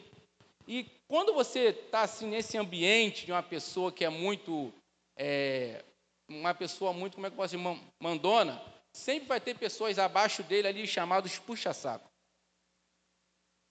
E 0.66 0.90
quando 1.06 1.32
você 1.32 1.68
está 1.68 2.00
assim 2.00 2.26
nesse 2.26 2.58
ambiente 2.58 3.24
de 3.24 3.30
uma 3.30 3.40
pessoa 3.40 3.92
que 3.92 4.04
é 4.04 4.08
muito, 4.08 4.74
é, 5.16 5.84
uma 6.28 6.52
pessoa 6.52 6.92
muito, 6.92 7.14
como 7.14 7.28
é 7.28 7.30
que 7.30 7.34
eu 7.34 7.36
posso 7.36 7.56
dizer, 7.56 7.92
mandona, 8.02 8.60
sempre 8.92 9.28
vai 9.28 9.40
ter 9.40 9.56
pessoas 9.56 10.00
abaixo 10.00 10.42
dele 10.42 10.66
ali 10.66 10.84
chamados 10.84 11.38
puxa-saco. 11.38 12.10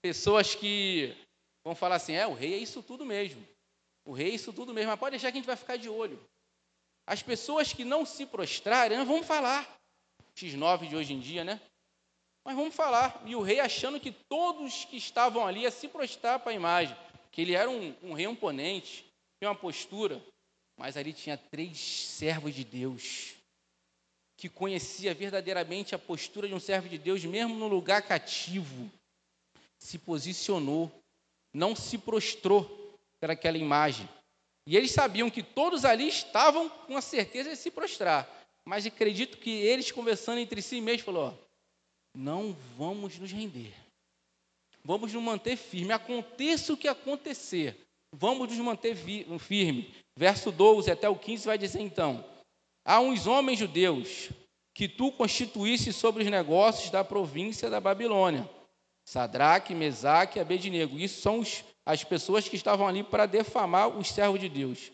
Pessoas 0.00 0.54
que 0.54 1.14
vão 1.62 1.74
falar 1.74 1.96
assim, 1.96 2.14
é, 2.14 2.26
o 2.26 2.32
rei 2.32 2.54
é 2.54 2.56
isso 2.56 2.82
tudo 2.82 3.04
mesmo. 3.04 3.46
O 4.02 4.14
rei 4.14 4.30
é 4.30 4.34
isso 4.34 4.50
tudo 4.50 4.72
mesmo, 4.72 4.92
mas 4.92 4.98
pode 4.98 5.10
deixar 5.10 5.30
que 5.30 5.36
a 5.36 5.40
gente 5.40 5.46
vai 5.46 5.56
ficar 5.56 5.76
de 5.76 5.90
olho. 5.90 6.18
As 7.06 7.22
pessoas 7.22 7.70
que 7.70 7.84
não 7.84 8.06
se 8.06 8.24
prostrarem, 8.24 8.96
vamos 9.04 9.26
falar. 9.26 9.76
X9 10.34 10.88
de 10.88 10.96
hoje 10.96 11.12
em 11.12 11.20
dia, 11.20 11.44
né? 11.44 11.60
Mas 12.46 12.54
vamos 12.54 12.76
falar. 12.76 13.20
E 13.26 13.34
o 13.34 13.42
rei 13.42 13.58
achando 13.58 13.98
que 13.98 14.12
todos 14.12 14.84
que 14.84 14.96
estavam 14.96 15.44
ali 15.44 15.62
ia 15.62 15.70
se 15.72 15.88
prostrar 15.88 16.38
para 16.38 16.52
a 16.52 16.54
imagem, 16.54 16.96
que 17.32 17.42
ele 17.42 17.56
era 17.56 17.68
um, 17.68 17.92
um 18.00 18.12
rei 18.12 18.24
imponente, 18.24 19.04
tinha 19.36 19.50
uma 19.50 19.54
postura. 19.56 20.22
Mas 20.78 20.96
ali 20.96 21.12
tinha 21.12 21.36
três 21.36 21.76
servos 21.76 22.54
de 22.54 22.62
Deus, 22.62 23.34
que 24.36 24.48
conhecia 24.48 25.12
verdadeiramente 25.12 25.92
a 25.92 25.98
postura 25.98 26.46
de 26.46 26.54
um 26.54 26.60
servo 26.60 26.88
de 26.88 26.98
Deus, 26.98 27.24
mesmo 27.24 27.56
no 27.56 27.66
lugar 27.66 28.02
cativo. 28.02 28.88
Se 29.80 29.98
posicionou, 29.98 30.92
não 31.52 31.74
se 31.74 31.98
prostrou 31.98 32.96
para 33.18 33.32
aquela 33.32 33.58
imagem. 33.58 34.08
E 34.68 34.76
eles 34.76 34.92
sabiam 34.92 35.28
que 35.28 35.42
todos 35.42 35.84
ali 35.84 36.06
estavam 36.06 36.68
com 36.68 36.96
a 36.96 37.02
certeza 37.02 37.50
de 37.50 37.56
se 37.56 37.72
prostrar. 37.72 38.30
Mas 38.64 38.86
acredito 38.86 39.38
que 39.38 39.50
eles 39.50 39.90
conversando 39.90 40.38
entre 40.38 40.62
si 40.62 40.80
mesmos, 40.80 41.04
falou: 41.04 41.45
não 42.16 42.56
vamos 42.78 43.18
nos 43.18 43.30
render. 43.30 43.74
Vamos 44.82 45.12
nos 45.12 45.22
manter 45.22 45.56
firme. 45.56 45.92
Aconteça 45.92 46.72
o 46.72 46.76
que 46.76 46.88
acontecer, 46.88 47.76
vamos 48.12 48.48
nos 48.48 48.58
manter 48.58 48.96
firme. 49.38 49.94
Verso 50.16 50.50
12 50.50 50.90
até 50.90 51.08
o 51.08 51.16
15 51.16 51.46
vai 51.46 51.58
dizer 51.58 51.80
então: 51.80 52.24
Há 52.84 53.00
uns 53.00 53.26
homens 53.26 53.58
judeus 53.58 54.30
que 54.74 54.88
tu 54.88 55.12
constituísse 55.12 55.92
sobre 55.92 56.22
os 56.22 56.30
negócios 56.30 56.90
da 56.90 57.04
província 57.04 57.68
da 57.68 57.80
Babilônia. 57.80 58.48
Sadraque, 59.04 59.74
Mesaque 59.74 60.38
e 60.38 60.40
Abednego. 60.40 60.98
Isso 60.98 61.20
são 61.20 61.38
os, 61.38 61.64
as 61.84 62.02
pessoas 62.02 62.48
que 62.48 62.56
estavam 62.56 62.88
ali 62.88 63.04
para 63.04 63.26
defamar 63.26 63.88
os 63.88 64.08
servos 64.08 64.40
de 64.40 64.48
Deus. 64.48 64.90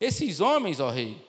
Esses 0.00 0.40
homens, 0.40 0.80
ó 0.80 0.88
rei, 0.88 1.22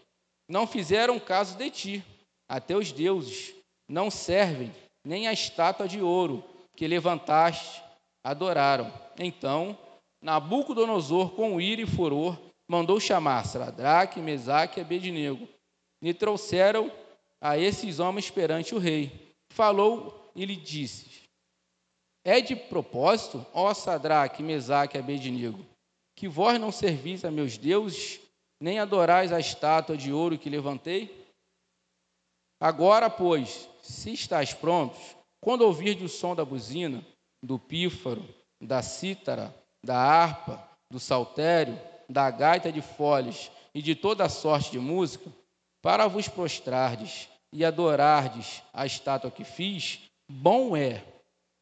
não 0.47 0.65
fizeram 0.65 1.19
caso 1.19 1.57
de 1.57 1.69
ti. 1.69 2.03
Até 2.47 2.75
os 2.75 2.91
deuses 2.91 3.53
não 3.87 4.11
servem 4.11 4.71
nem 5.03 5.27
a 5.27 5.33
estátua 5.33 5.87
de 5.87 6.01
ouro 6.01 6.43
que 6.75 6.87
levantaste 6.87 7.81
adoraram. 8.23 8.91
Então, 9.17 9.77
Nabucodonosor, 10.21 11.31
com 11.31 11.59
ira 11.59 11.81
e 11.81 11.85
furor, 11.85 12.37
mandou 12.67 12.99
chamar 12.99 13.45
Sadraque, 13.45 14.19
Mesaque 14.19 14.79
e 14.79 14.83
Abednego. 14.83 15.47
E 16.01 16.13
trouxeram 16.13 16.91
a 17.39 17.57
esses 17.57 17.99
homens 17.99 18.29
perante 18.29 18.73
o 18.73 18.79
rei. 18.79 19.35
Falou 19.51 20.31
e 20.35 20.45
lhe 20.45 20.55
disse: 20.55 21.23
É 22.23 22.39
de 22.39 22.55
propósito, 22.55 23.45
ó 23.53 23.73
Sadraque, 23.73 24.43
Mesaque 24.43 24.97
e 24.97 24.99
Abednego, 24.99 25.65
que 26.15 26.27
vós 26.27 26.59
não 26.59 26.71
servis 26.71 27.25
a 27.25 27.31
meus 27.31 27.57
deuses, 27.57 28.19
nem 28.59 28.79
adorais 28.79 29.31
a 29.31 29.39
estátua 29.39 29.97
de 29.97 30.13
ouro 30.13 30.37
que 30.37 30.49
levantei? 30.49 31.19
Agora, 32.59 33.09
pois, 33.09 33.67
se 33.81 34.13
estás 34.13 34.53
prontos, 34.53 35.15
quando 35.39 35.61
ouvirdes 35.61 36.13
o 36.13 36.17
som 36.17 36.35
da 36.35 36.45
buzina, 36.45 37.05
do 37.41 37.57
pífaro, 37.57 38.23
da 38.61 38.81
cítara, 38.81 39.53
da 39.83 39.97
harpa, 39.97 40.63
do 40.89 40.99
saltério, 40.99 41.79
da 42.07 42.29
gaita 42.29 42.71
de 42.71 42.81
foles 42.81 43.51
e 43.73 43.81
de 43.81 43.95
toda 43.95 44.29
sorte 44.29 44.71
de 44.71 44.79
música, 44.79 45.31
para 45.81 46.07
vos 46.07 46.27
prostrardes 46.27 47.27
e 47.51 47.65
adorardes 47.65 48.61
a 48.71 48.85
estátua 48.85 49.31
que 49.31 49.43
fiz, 49.43 50.01
bom 50.29 50.77
é. 50.77 51.03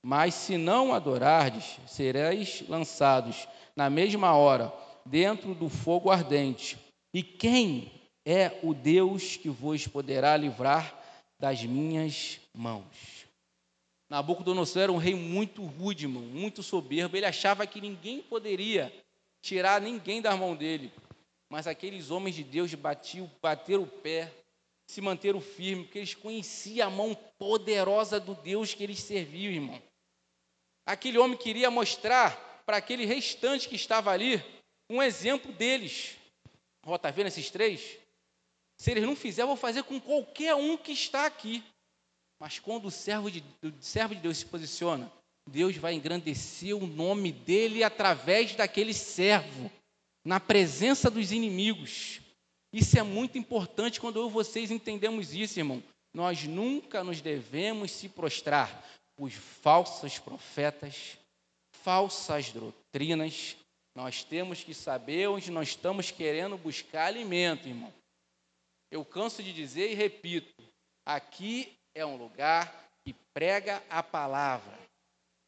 Mas 0.04 0.34
se 0.34 0.58
não 0.58 0.94
adorardes, 0.94 1.78
sereis 1.88 2.64
lançados 2.68 3.48
na 3.76 3.90
mesma 3.90 4.36
hora 4.36 4.74
dentro 5.06 5.56
do 5.56 5.70
fogo 5.70 6.12
ardente. 6.12 6.78
E 7.14 7.24
quem 7.24 7.92
é 8.26 8.60
o 8.62 8.74
Deus 8.74 9.38
que 9.38 9.50
vos 9.50 9.88
poderá 9.88 10.36
livrar 10.38 10.99
das 11.40 11.64
minhas 11.64 12.40
mãos. 12.54 13.26
Nabucodonosor 14.10 14.82
era 14.82 14.92
um 14.92 14.98
rei 14.98 15.16
muito 15.16 15.64
rude, 15.64 16.06
irmão, 16.06 16.24
muito 16.24 16.62
soberbo. 16.64 17.16
Ele 17.16 17.26
achava 17.26 17.66
que 17.66 17.80
ninguém 17.80 18.22
poderia 18.22 18.92
tirar 19.42 19.80
ninguém 19.80 20.22
da 20.22 20.36
mão 20.36 20.56
dele. 20.56 20.92
Mas 21.48 21.68
aqueles 21.68 22.12
homens 22.12 22.36
de 22.36 22.44
Deus 22.44 22.74
batiam, 22.74 23.30
bateram 23.42 23.84
o 23.84 23.88
pé, 23.88 24.32
se 24.88 25.02
manteram 25.02 25.40
firmes, 25.40 25.86
porque 25.86 26.00
eles 26.00 26.16
conheciam 26.16 26.88
a 26.88 26.92
mão 26.92 27.16
poderosa 27.38 28.20
do 28.20 28.34
Deus 28.34 28.74
que 28.74 28.84
eles 28.84 29.00
serviam, 29.00 29.54
irmão. 29.54 29.82
Aquele 30.86 31.20
homem 31.20 31.38
queria 31.38 31.70
mostrar 31.70 32.64
para 32.66 32.78
aquele 32.78 33.06
restante 33.06 33.70
que 33.70 33.76
estava 33.76 34.12
ali 34.12 34.44
um 34.90 35.02
exemplo 35.02 35.54
deles. 35.54 36.18
Ó, 36.84 36.96
oh, 36.96 37.00
tá 37.00 37.12
vendo 37.12 37.28
esses 37.28 37.52
três? 37.52 37.99
Se 38.80 38.92
eles 38.92 39.04
não 39.04 39.16
fizerem, 39.16 39.44
eu 39.44 39.48
vou 39.48 39.58
fazer 39.58 39.84
com 39.84 40.00
qualquer 40.00 40.56
um 40.56 40.78
que 40.78 40.94
está 40.94 41.26
aqui. 41.26 41.64
Mas 42.40 42.58
quando 42.58 42.86
o 42.86 42.92
servo 42.92 43.30
de, 43.30 43.44
o 43.62 43.74
servo 43.82 44.16
de 44.16 44.22
Deus 44.22 44.38
se 44.38 44.46
posiciona, 44.46 45.12
Deus 45.46 45.76
vai 45.76 45.94
engrandecer 45.94 46.76
o 46.76 46.88
nome 46.88 47.32
dele 47.32 47.84
através 47.84 48.56
daquele 48.56 48.94
servo, 48.94 49.70
na 50.24 50.40
presença 50.40 51.10
dos 51.10 51.34
inimigos. 51.34 52.22
Isso 52.72 52.98
é 52.98 53.04
muito 53.04 53.38
importante 53.38 54.00
quando 54.00 54.20
eu 54.20 54.30
e 54.30 54.32
vocês 54.32 54.72
entendemos 54.72 55.34
isso, 55.34 55.60
irmão. 55.60 55.84
Nós 56.14 56.46
nunca 56.46 57.04
nos 57.04 57.20
devemos 57.20 57.92
se 57.92 58.08
prostrar 58.08 58.84
os 59.18 59.34
falsos 59.34 60.18
profetas, 60.20 61.18
falsas 61.84 62.52
doutrinas. 62.52 63.58
Nós 63.94 64.24
temos 64.24 64.64
que 64.64 64.74
saber 64.74 65.28
onde 65.28 65.52
nós 65.52 65.70
estamos 65.70 66.12
querendo 66.12 66.58
buscar 66.58 67.08
alimento, 67.08 67.68
irmão. 67.68 67.94
Eu 68.92 69.06
canso 69.06 69.44
de 69.44 69.54
dizer 69.54 69.92
e 69.92 69.96
repito: 69.96 70.54
aqui 71.06 71.78
é 71.94 72.06
um 72.06 72.16
lugar 72.16 72.90
que 73.04 73.14
prega 73.34 73.84
a 73.90 74.02
palavra. 74.02 74.78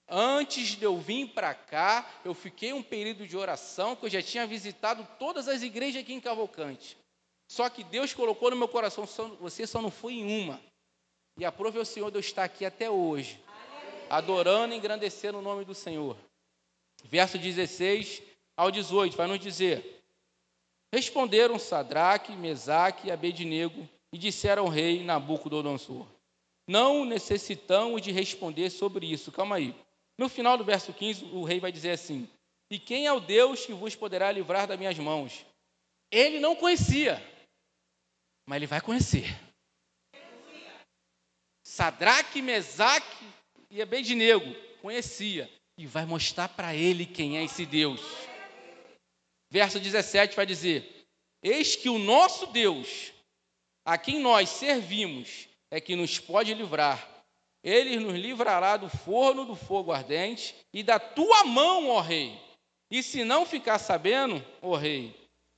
Antes 0.07 0.75
de 0.75 0.83
eu 0.83 0.97
vir 0.97 1.29
para 1.29 1.53
cá, 1.53 2.05
eu 2.25 2.33
fiquei 2.33 2.73
um 2.73 2.83
período 2.83 3.25
de 3.25 3.37
oração, 3.37 3.95
que 3.95 4.05
eu 4.05 4.09
já 4.09 4.21
tinha 4.21 4.45
visitado 4.45 5.07
todas 5.17 5.47
as 5.47 5.61
igrejas 5.61 6.01
aqui 6.01 6.13
em 6.13 6.19
Cavalcante. 6.19 6.97
Só 7.47 7.69
que 7.69 7.83
Deus 7.83 8.13
colocou 8.13 8.49
no 8.49 8.57
meu 8.57 8.67
coração, 8.67 9.05
você 9.39 9.65
só 9.65 9.81
não 9.81 9.91
foi 9.91 10.13
em 10.15 10.43
uma. 10.43 10.61
E 11.37 11.45
aprove 11.45 11.79
ao 11.79 11.85
Senhor 11.85 12.11
de 12.11 12.17
eu 12.17 12.19
estar 12.19 12.43
aqui 12.43 12.65
até 12.65 12.89
hoje, 12.89 13.41
adorando 14.09 14.73
e 14.73 14.77
engrandecendo 14.77 15.39
o 15.39 15.41
nome 15.41 15.63
do 15.63 15.73
Senhor. 15.73 16.17
Verso 17.05 17.37
16 17.37 18.21
ao 18.57 18.69
18, 18.69 19.15
vai 19.15 19.27
nos 19.27 19.39
dizer: 19.39 20.00
Responderam 20.93 21.57
Sadraque, 21.57 22.33
Mesaque 22.33 23.07
e 23.07 23.11
Abednego 23.11 23.87
e 24.11 24.17
disseram 24.17 24.63
ao 24.63 24.69
rei 24.69 25.03
Nabucodonosor: 25.03 26.05
Não 26.67 27.05
necessitamos 27.05 28.01
de 28.01 28.11
responder 28.11 28.69
sobre 28.69 29.09
isso. 29.09 29.31
Calma 29.31 29.55
aí. 29.55 29.73
No 30.17 30.27
final 30.27 30.57
do 30.57 30.65
verso 30.65 30.91
15, 30.93 31.25
o 31.25 31.43
rei 31.43 31.59
vai 31.59 31.71
dizer 31.71 31.91
assim: 31.91 32.27
E 32.69 32.77
quem 32.77 33.07
é 33.07 33.13
o 33.13 33.21
Deus 33.21 33.65
que 33.65 33.73
vos 33.73 33.95
poderá 33.95 34.31
livrar 34.31 34.67
das 34.67 34.77
minhas 34.77 34.97
mãos? 34.99 35.45
Ele 36.11 36.39
não 36.39 36.55
conhecia, 36.55 37.23
mas 38.45 38.57
ele 38.57 38.67
vai 38.67 38.81
conhecer. 38.81 39.25
Sadraque, 41.63 42.41
Mesaque 42.41 43.25
e 43.69 43.81
Abednego 43.81 44.53
conhecia 44.81 45.49
e 45.77 45.87
vai 45.87 46.05
mostrar 46.05 46.49
para 46.49 46.75
ele 46.75 47.05
quem 47.05 47.37
é 47.37 47.45
esse 47.45 47.65
Deus. 47.65 48.01
Verso 49.51 49.81
17 49.81 50.33
vai 50.33 50.45
dizer: 50.45 51.05
Eis 51.43 51.75
que 51.75 51.89
o 51.89 51.99
nosso 51.99 52.47
Deus, 52.47 53.11
a 53.83 53.97
quem 53.97 54.19
nós 54.19 54.49
servimos, 54.49 55.49
é 55.69 55.81
que 55.81 55.95
nos 55.95 56.17
pode 56.17 56.53
livrar. 56.53 57.09
Ele 57.61 57.99
nos 57.99 58.15
livrará 58.15 58.77
do 58.77 58.89
forno 58.89 59.45
do 59.45 59.55
fogo 59.55 59.91
ardente 59.91 60.55
e 60.73 60.81
da 60.81 60.97
tua 60.97 61.43
mão, 61.43 61.89
ó 61.89 61.99
rei. 61.99 62.39
E 62.89 63.03
se 63.03 63.23
não 63.23 63.45
ficar 63.45 63.77
sabendo, 63.77 64.43
ó 64.61 64.75
rei, 64.75 65.15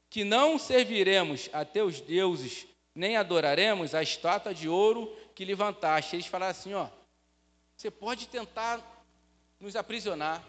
que 0.09 0.23
não 0.23 0.59
serviremos 0.59 1.49
a 1.53 1.63
teus 1.63 2.01
deuses, 2.01 2.67
nem 2.93 3.15
adoraremos 3.15 3.95
a 3.95 4.03
estátua 4.03 4.53
de 4.53 4.67
ouro 4.67 5.15
que 5.33 5.45
levantaste. 5.45 6.15
Eles 6.15 6.25
falaram 6.25 6.51
assim: 6.51 6.73
ó, 6.73 6.89
você 7.77 7.91
pode 7.91 8.27
tentar 8.27 8.81
nos 9.59 9.75
aprisionar, 9.75 10.43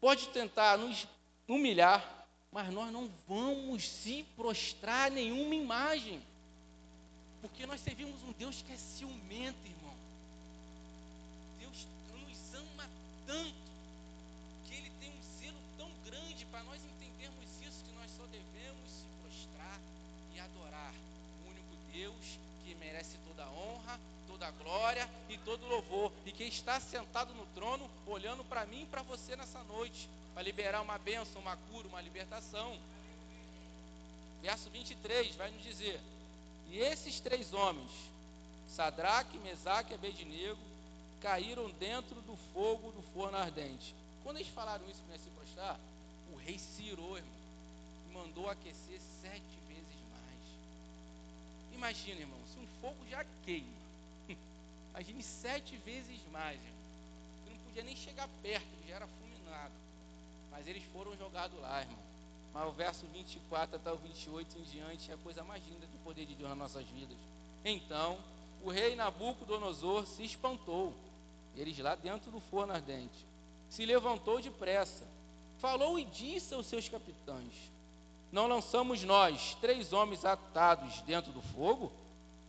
pode 0.00 0.28
tentar 0.28 0.76
nos 0.78 1.06
humilhar, 1.46 2.17
mas 2.50 2.72
nós 2.72 2.90
não 2.92 3.10
vamos 3.26 3.86
se 3.86 4.24
prostrar 4.36 5.08
a 5.08 5.14
nenhuma 5.14 5.54
imagem, 5.54 6.22
porque 7.40 7.66
nós 7.66 7.80
servimos 7.80 8.22
um 8.22 8.32
Deus 8.32 8.62
que 8.62 8.72
é 8.72 8.76
ciumento, 8.76 9.58
irmão. 9.66 9.94
Deus 11.58 11.86
nos 12.26 12.54
ama 12.54 12.88
tanto 13.26 13.54
que 14.66 14.74
Ele 14.74 14.90
tem 14.98 15.10
um 15.10 15.22
zelo 15.38 15.58
tão 15.76 15.90
grande 16.04 16.46
para 16.46 16.62
nós 16.64 16.80
entendermos 16.82 17.44
isso 17.62 17.84
que 17.84 17.92
nós 17.92 18.10
só 18.16 18.24
devemos 18.26 18.90
se 18.90 19.04
prostrar 19.22 19.78
e 20.34 20.40
adorar 20.40 20.94
o 21.44 21.50
único 21.50 21.76
Deus 21.92 22.38
que 22.64 22.74
merece 22.76 23.16
toda 23.28 23.44
a 23.44 23.50
honra, 23.50 24.00
toda 24.26 24.48
a 24.48 24.50
glória 24.52 25.08
e 25.28 25.36
todo 25.38 25.64
o 25.64 25.68
louvor, 25.68 26.12
e 26.24 26.32
que 26.32 26.44
está 26.44 26.80
sentado 26.80 27.34
no 27.34 27.46
trono, 27.54 27.88
olhando 28.06 28.42
para 28.44 28.64
mim 28.66 28.82
e 28.82 28.86
para 28.86 29.02
você 29.02 29.36
nessa 29.36 29.62
noite, 29.64 30.08
para 30.34 30.42
liberar 30.42 30.82
uma 30.82 30.98
bênção, 30.98 31.40
uma 31.40 31.56
cura, 31.56 31.88
uma 31.88 32.00
libertação. 32.00 32.78
Verso 34.42 34.70
23 34.70 35.34
vai 35.36 35.50
nos 35.50 35.62
dizer: 35.62 36.00
E 36.70 36.78
esses 36.78 37.20
três 37.20 37.52
homens, 37.52 37.90
Sadraque, 38.68 39.38
Mesaque 39.38 39.92
e 39.92 39.94
Abednego, 39.94 40.58
caíram 41.20 41.70
dentro 41.72 42.20
do 42.22 42.36
fogo 42.52 42.92
do 42.92 43.02
forno 43.12 43.36
ardente. 43.36 43.94
Quando 44.22 44.36
eles 44.36 44.48
falaram 44.48 44.88
isso 44.88 45.02
para 45.08 45.18
se 45.18 45.28
prostrar, 45.30 45.78
o 46.32 46.36
rei 46.36 46.58
se 46.58 46.82
irou, 46.82 47.16
irmão, 47.16 47.32
e 48.08 48.12
mandou 48.12 48.48
aquecer 48.48 49.00
sete 49.22 49.58
vezes 49.68 49.98
mais. 50.10 51.74
Imagina, 51.74 52.20
irmão, 52.20 52.38
se 52.52 52.58
um 52.58 52.66
fogo 52.80 52.98
já 53.10 53.24
queima, 53.44 53.78
Imagine 54.94 55.22
sete 55.22 55.76
vezes 55.78 56.20
mais, 56.32 56.56
irmão. 56.56 56.78
Eu 57.46 57.52
não 57.52 57.58
podia 57.66 57.84
nem 57.84 57.96
chegar 57.96 58.28
perto, 58.42 58.66
já 58.86 58.96
era 58.96 59.06
fulminado. 59.06 59.72
Mas 60.50 60.66
eles 60.66 60.82
foram 60.92 61.16
jogados 61.16 61.58
lá, 61.60 61.80
irmão. 61.80 61.98
Mas 62.52 62.68
o 62.68 62.72
verso 62.72 63.06
24 63.06 63.76
até 63.76 63.92
o 63.92 63.96
28 63.96 64.58
em 64.58 64.62
diante 64.62 65.10
é 65.10 65.14
a 65.14 65.18
coisa 65.18 65.44
mais 65.44 65.62
linda 65.66 65.86
do 65.86 65.98
poder 66.04 66.26
de 66.26 66.34
Deus 66.34 66.48
nas 66.50 66.58
nossas 66.58 66.86
vidas. 66.88 67.16
Então, 67.64 68.18
o 68.62 68.70
rei 68.70 68.96
Nabucodonosor 68.96 70.06
se 70.06 70.24
espantou. 70.24 70.92
Eles 71.56 71.78
lá 71.78 71.94
dentro 71.94 72.30
do 72.30 72.40
forno 72.40 72.72
ardente. 72.72 73.26
Se 73.68 73.84
levantou 73.84 74.40
depressa. 74.40 75.04
Falou 75.58 75.98
e 75.98 76.04
disse 76.04 76.54
aos 76.54 76.66
seus 76.66 76.88
capitães: 76.88 77.52
Não 78.30 78.46
lançamos 78.46 79.02
nós 79.02 79.56
três 79.60 79.92
homens 79.92 80.24
atados 80.24 81.00
dentro 81.02 81.32
do 81.32 81.42
fogo? 81.42 81.92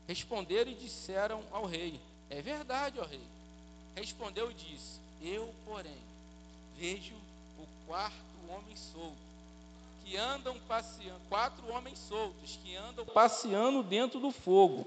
Responderam 0.08 0.72
e 0.72 0.76
disseram 0.76 1.44
ao 1.52 1.66
rei: 1.66 2.00
é 2.30 2.42
verdade, 2.42 3.00
ó 3.00 3.06
rei. 3.06 3.22
Respondeu 3.96 4.52
e 4.52 4.54
disse: 4.54 5.00
Eu, 5.22 5.54
porém, 5.66 5.98
vejo 6.78 7.16
quarto 7.90 8.14
homem 8.48 8.76
solto, 8.76 9.18
que 10.06 10.16
andam 10.16 10.56
passeando, 10.68 11.20
quatro 11.28 11.68
homens 11.70 11.98
soltos 11.98 12.60
que 12.64 12.76
andam 12.76 13.04
passeando 13.04 13.82
dentro 13.82 14.20
do 14.20 14.30
fogo, 14.30 14.86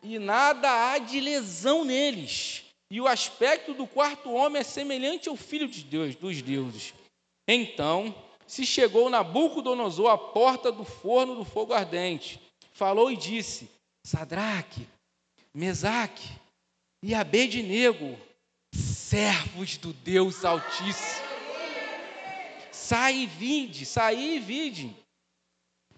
e 0.00 0.16
nada 0.16 0.70
há 0.70 0.98
de 0.98 1.20
lesão 1.20 1.84
neles. 1.84 2.62
E 2.88 3.00
o 3.00 3.08
aspecto 3.08 3.74
do 3.74 3.84
quarto 3.84 4.30
homem 4.30 4.60
é 4.60 4.64
semelhante 4.64 5.28
ao 5.28 5.34
filho 5.34 5.66
de 5.66 5.82
Deus, 5.82 6.14
dos 6.14 6.40
deuses. 6.40 6.94
Então 7.48 8.14
se 8.46 8.64
chegou 8.64 9.10
Nabucodonosor 9.10 10.08
à 10.08 10.16
porta 10.16 10.70
do 10.70 10.84
forno 10.84 11.34
do 11.34 11.44
fogo 11.44 11.74
ardente, 11.74 12.40
falou 12.72 13.10
e 13.10 13.16
disse: 13.16 13.68
Sadraque, 14.06 14.86
Mesaque 15.52 16.28
e 17.02 17.12
Abednego, 17.12 18.16
servos 18.72 19.76
do 19.78 19.92
Deus 19.92 20.44
Altíssimo. 20.44 21.19
Sai 22.90 23.18
e 23.18 23.26
vinde, 23.26 23.86
saí 23.86 24.34
e 24.34 24.40
vinde. 24.40 24.96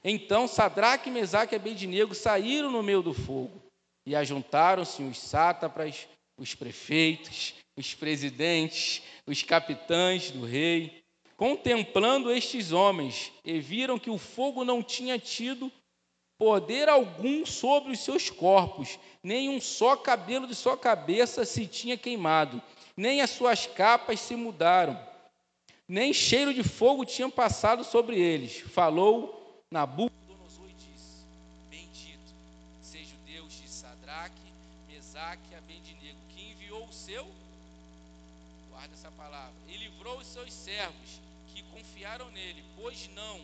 Então 0.05 0.46
Sadraque, 0.46 1.11
Mesaque 1.11 1.55
e 1.55 1.57
Abednego 1.57 2.14
saíram 2.14 2.70
no 2.70 2.83
meio 2.83 3.00
do 3.00 3.14
fogo 3.14 3.62
e 4.05 4.14
ajuntaram-se 4.14 5.02
os 5.02 5.16
sátrapas, 5.16 6.07
os 6.37 6.55
prefeitos, 6.55 7.55
os 7.78 7.94
presidentes, 7.94 9.00
os 9.26 9.42
capitães 9.42 10.33
do 10.33 10.44
rei, 10.44 11.02
contemplando 11.35 12.31
estes 12.31 12.72
homens, 12.72 13.33
e 13.42 13.59
viram 13.59 13.98
que 13.98 14.11
o 14.11 14.18
fogo 14.18 14.62
não 14.62 14.83
tinha 14.83 15.18
tido 15.18 15.72
poder 16.37 16.90
algum 16.90 17.46
sobre 17.46 17.92
os 17.92 18.00
seus 18.00 18.28
corpos, 18.28 18.98
nem 19.22 19.48
um 19.48 19.62
só 19.62 19.96
cabelo 19.96 20.46
de 20.46 20.55
sua 20.55 20.76
cabeça 20.76 21.46
se 21.46 21.66
tinha 21.66 21.96
queimado, 21.96 22.61
nem 22.94 23.22
as 23.22 23.31
suas 23.31 23.66
capas 23.66 24.20
se 24.20 24.37
mudaram, 24.37 25.11
nem 25.92 26.11
cheiro 26.14 26.55
de 26.55 26.62
fogo 26.62 27.05
tinha 27.05 27.28
passado 27.28 27.85
sobre 27.85 28.18
eles. 28.18 28.61
Falou 28.61 29.62
Nabucodonosor 29.70 30.64
e 30.70 30.72
disse: 30.72 31.26
Bendito 31.68 32.33
seja 32.81 33.14
o 33.14 33.31
Deus 33.31 33.52
de 33.52 33.68
Sadraque, 33.68 34.40
Mesaque 34.88 35.42
e 35.52 35.55
Abednego, 35.55 36.18
que 36.31 36.50
enviou 36.50 36.87
o 36.87 36.92
seu, 36.94 37.26
guarda 38.70 38.94
essa 38.94 39.11
palavra, 39.11 39.52
e 39.68 39.76
livrou 39.76 40.16
os 40.16 40.26
seus 40.28 40.50
servos 40.50 41.20
que 41.55 41.62
confiaram 41.64 42.31
nele, 42.31 42.64
pois 42.81 43.11
não 43.14 43.38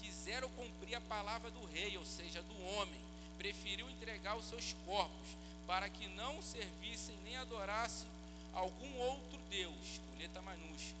quiseram 0.00 0.48
cumprir 0.56 0.94
a 0.94 1.02
palavra 1.02 1.50
do 1.50 1.62
rei, 1.66 1.98
ou 1.98 2.06
seja, 2.06 2.40
do 2.40 2.64
homem, 2.64 2.98
preferiu 3.36 3.90
entregar 3.90 4.38
os 4.38 4.46
seus 4.46 4.74
corpos 4.86 5.36
para 5.66 5.86
que 5.90 6.08
não 6.08 6.40
servissem 6.40 7.14
nem 7.24 7.36
adorassem 7.36 8.08
algum 8.54 8.98
outro 9.00 9.38
Deus, 9.50 10.00
com 10.06 10.18
letra 10.18 10.42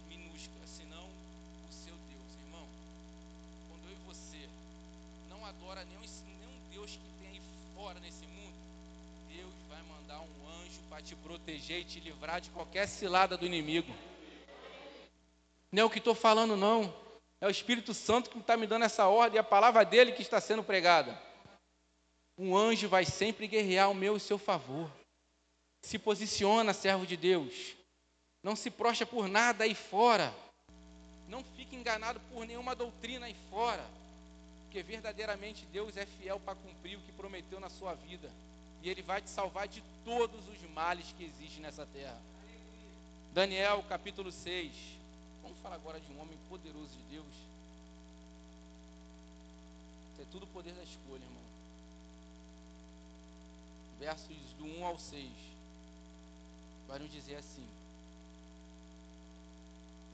minúscula, 0.08 0.66
senão 0.66 1.04
o 1.68 1.72
seu 1.72 1.94
Deus. 1.94 2.30
Irmão, 2.44 2.66
quando 3.68 3.84
eu 3.88 3.96
e 3.96 4.06
você 4.06 4.48
não 5.28 5.39
adora 5.50 5.84
nenhum, 5.84 6.00
nenhum 6.00 6.70
Deus 6.70 6.92
que 6.92 7.12
tem 7.18 7.28
aí 7.28 7.42
fora 7.74 7.98
nesse 7.98 8.24
mundo, 8.24 8.54
Deus 9.28 9.52
vai 9.68 9.82
mandar 9.82 10.20
um 10.20 10.48
anjo 10.62 10.80
para 10.88 11.02
te 11.02 11.16
proteger 11.16 11.80
e 11.80 11.84
te 11.84 11.98
livrar 11.98 12.40
de 12.40 12.50
qualquer 12.50 12.86
cilada 12.86 13.36
do 13.36 13.44
inimigo. 13.44 13.92
Não 15.72 15.82
é 15.82 15.84
o 15.84 15.90
que 15.90 15.98
estou 15.98 16.14
falando, 16.14 16.56
não. 16.56 16.94
É 17.40 17.46
o 17.46 17.50
Espírito 17.50 17.92
Santo 17.92 18.30
que 18.30 18.38
está 18.38 18.56
me 18.56 18.66
dando 18.66 18.84
essa 18.84 19.08
ordem, 19.08 19.36
e 19.36 19.38
a 19.40 19.44
palavra 19.44 19.84
dele 19.84 20.12
que 20.12 20.22
está 20.22 20.40
sendo 20.40 20.62
pregada. 20.62 21.20
Um 22.38 22.56
anjo 22.56 22.88
vai 22.88 23.04
sempre 23.04 23.48
guerrear 23.48 23.90
o 23.90 23.94
meu 23.94 24.16
e 24.16 24.20
seu 24.20 24.38
favor. 24.38 24.90
Se 25.82 25.98
posiciona, 25.98 26.72
servo 26.72 27.06
de 27.06 27.16
Deus. 27.16 27.74
Não 28.42 28.54
se 28.54 28.70
prostra 28.70 29.04
por 29.04 29.28
nada 29.28 29.64
aí 29.64 29.74
fora. 29.74 30.32
Não 31.26 31.42
fique 31.56 31.74
enganado 31.74 32.20
por 32.32 32.46
nenhuma 32.46 32.74
doutrina 32.74 33.26
aí 33.26 33.36
fora. 33.50 33.84
Porque 34.70 34.84
verdadeiramente 34.84 35.66
Deus 35.72 35.96
é 35.96 36.06
fiel 36.06 36.38
para 36.38 36.54
cumprir 36.54 36.96
o 36.96 37.00
que 37.00 37.10
prometeu 37.10 37.58
na 37.58 37.68
sua 37.68 37.92
vida, 37.94 38.30
e 38.80 38.88
Ele 38.88 39.02
vai 39.02 39.20
te 39.20 39.28
salvar 39.28 39.66
de 39.66 39.82
todos 40.04 40.48
os 40.48 40.62
males 40.70 41.12
que 41.18 41.24
existem 41.24 41.60
nessa 41.60 41.84
terra. 41.86 42.16
Daniel 43.34 43.82
capítulo 43.88 44.30
6. 44.30 44.72
Vamos 45.42 45.58
falar 45.58 45.74
agora 45.74 45.98
de 45.98 46.12
um 46.12 46.20
homem 46.20 46.38
poderoso 46.48 46.88
de 46.88 47.16
Deus. 47.16 47.34
Isso 50.12 50.22
é 50.22 50.24
tudo 50.30 50.44
o 50.44 50.52
poder 50.54 50.72
da 50.72 50.84
escolha, 50.84 51.24
irmão. 51.24 51.42
Versos 53.98 54.54
do 54.56 54.66
1 54.66 54.86
ao 54.86 55.00
6. 55.00 55.28
Vai 56.86 57.00
nos 57.00 57.10
dizer 57.10 57.34
assim: 57.34 57.66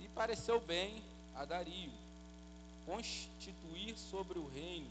E 0.01 0.09
pareceu 0.15 0.59
bem 0.63 1.03
a 1.35 1.45
Dario 1.45 2.06
constituir 2.87 3.97
sobre 4.11 4.39
o 4.39 4.49
reino 4.55 4.89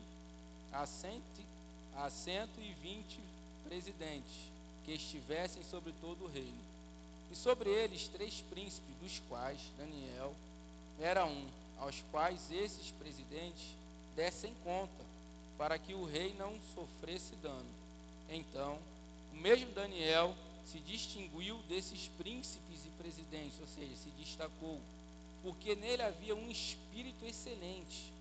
a 0.71 0.85
cento 0.85 2.59
e 2.59 2.73
vinte 2.83 3.17
presidentes 3.67 4.35
que 4.83 4.91
estivessem 4.91 5.63
sobre 5.63 5.93
todo 6.01 6.25
o 6.25 6.27
reino. 6.27 6.65
E 7.31 7.35
sobre 7.35 7.69
eles 7.69 8.07
três 8.09 8.41
príncipes, 8.51 8.95
dos 9.01 9.21
quais 9.27 9.59
Daniel 9.77 10.33
era 10.99 11.25
um, 11.25 11.47
aos 11.79 12.03
quais 12.11 12.39
esses 12.51 12.91
presidentes 12.91 13.65
dessem 14.15 14.53
conta, 14.63 15.03
para 15.57 15.79
que 15.79 15.93
o 15.93 16.05
rei 16.05 16.35
não 16.37 16.53
sofresse 16.75 17.33
dano. 17.37 17.65
Então, 18.29 18.77
o 19.33 19.37
mesmo 19.37 19.71
Daniel 19.71 20.35
se 20.65 20.79
distinguiu 20.79 21.57
desses 21.69 22.09
príncipes 22.17 22.85
e 22.85 22.89
presidentes, 23.01 23.59
ou 23.59 23.67
seja, 23.67 23.95
se 23.95 24.09
destacou 24.11 24.79
porque 25.45 25.75
nele 25.75 26.01
havia 26.01 26.35
um 26.35 26.49
espírito 26.49 27.23
excelente, 27.23 28.11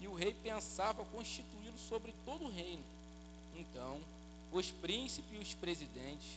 e 0.00 0.06
o 0.06 0.12
rei 0.12 0.36
pensava 0.42 1.02
constituí-lo 1.06 1.78
sobre 1.88 2.14
todo 2.26 2.44
o 2.44 2.50
reino. 2.50 2.84
Então, 3.56 3.98
os 4.52 4.70
príncipes 4.70 5.32
e 5.32 5.42
os 5.42 5.54
presidentes 5.54 6.28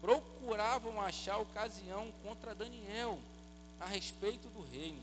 procuravam 0.00 1.00
achar 1.00 1.38
ocasião 1.38 2.12
contra 2.22 2.54
Daniel 2.54 3.18
a 3.80 3.86
respeito 3.86 4.48
do 4.50 4.64
reino, 4.70 5.02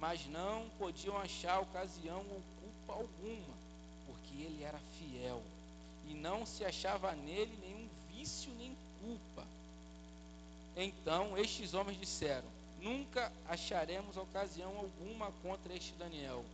mas 0.00 0.26
não 0.26 0.68
podiam 0.76 1.16
achar 1.16 1.60
ocasião 1.60 2.18
ou 2.18 2.42
culpa 2.60 3.00
alguma, 3.00 3.54
porque 4.08 4.42
ele 4.42 4.64
era 4.64 4.80
fiel 4.98 5.40
e 6.08 6.14
não 6.14 6.44
se 6.44 6.64
achava 6.64 7.12
nele 7.12 7.56
nenhum 7.60 7.88
vício 8.10 8.50
nem 8.58 8.76
culpa. 9.00 9.46
Então 10.76 11.38
estes 11.38 11.74
homens 11.74 11.98
disseram: 12.00 12.48
nunca 12.80 13.32
acharemos 13.48 14.16
ocasião 14.16 14.76
alguma 14.76 15.32
contra 15.42 15.74
este 15.74 15.92
Daniel, 15.94 16.44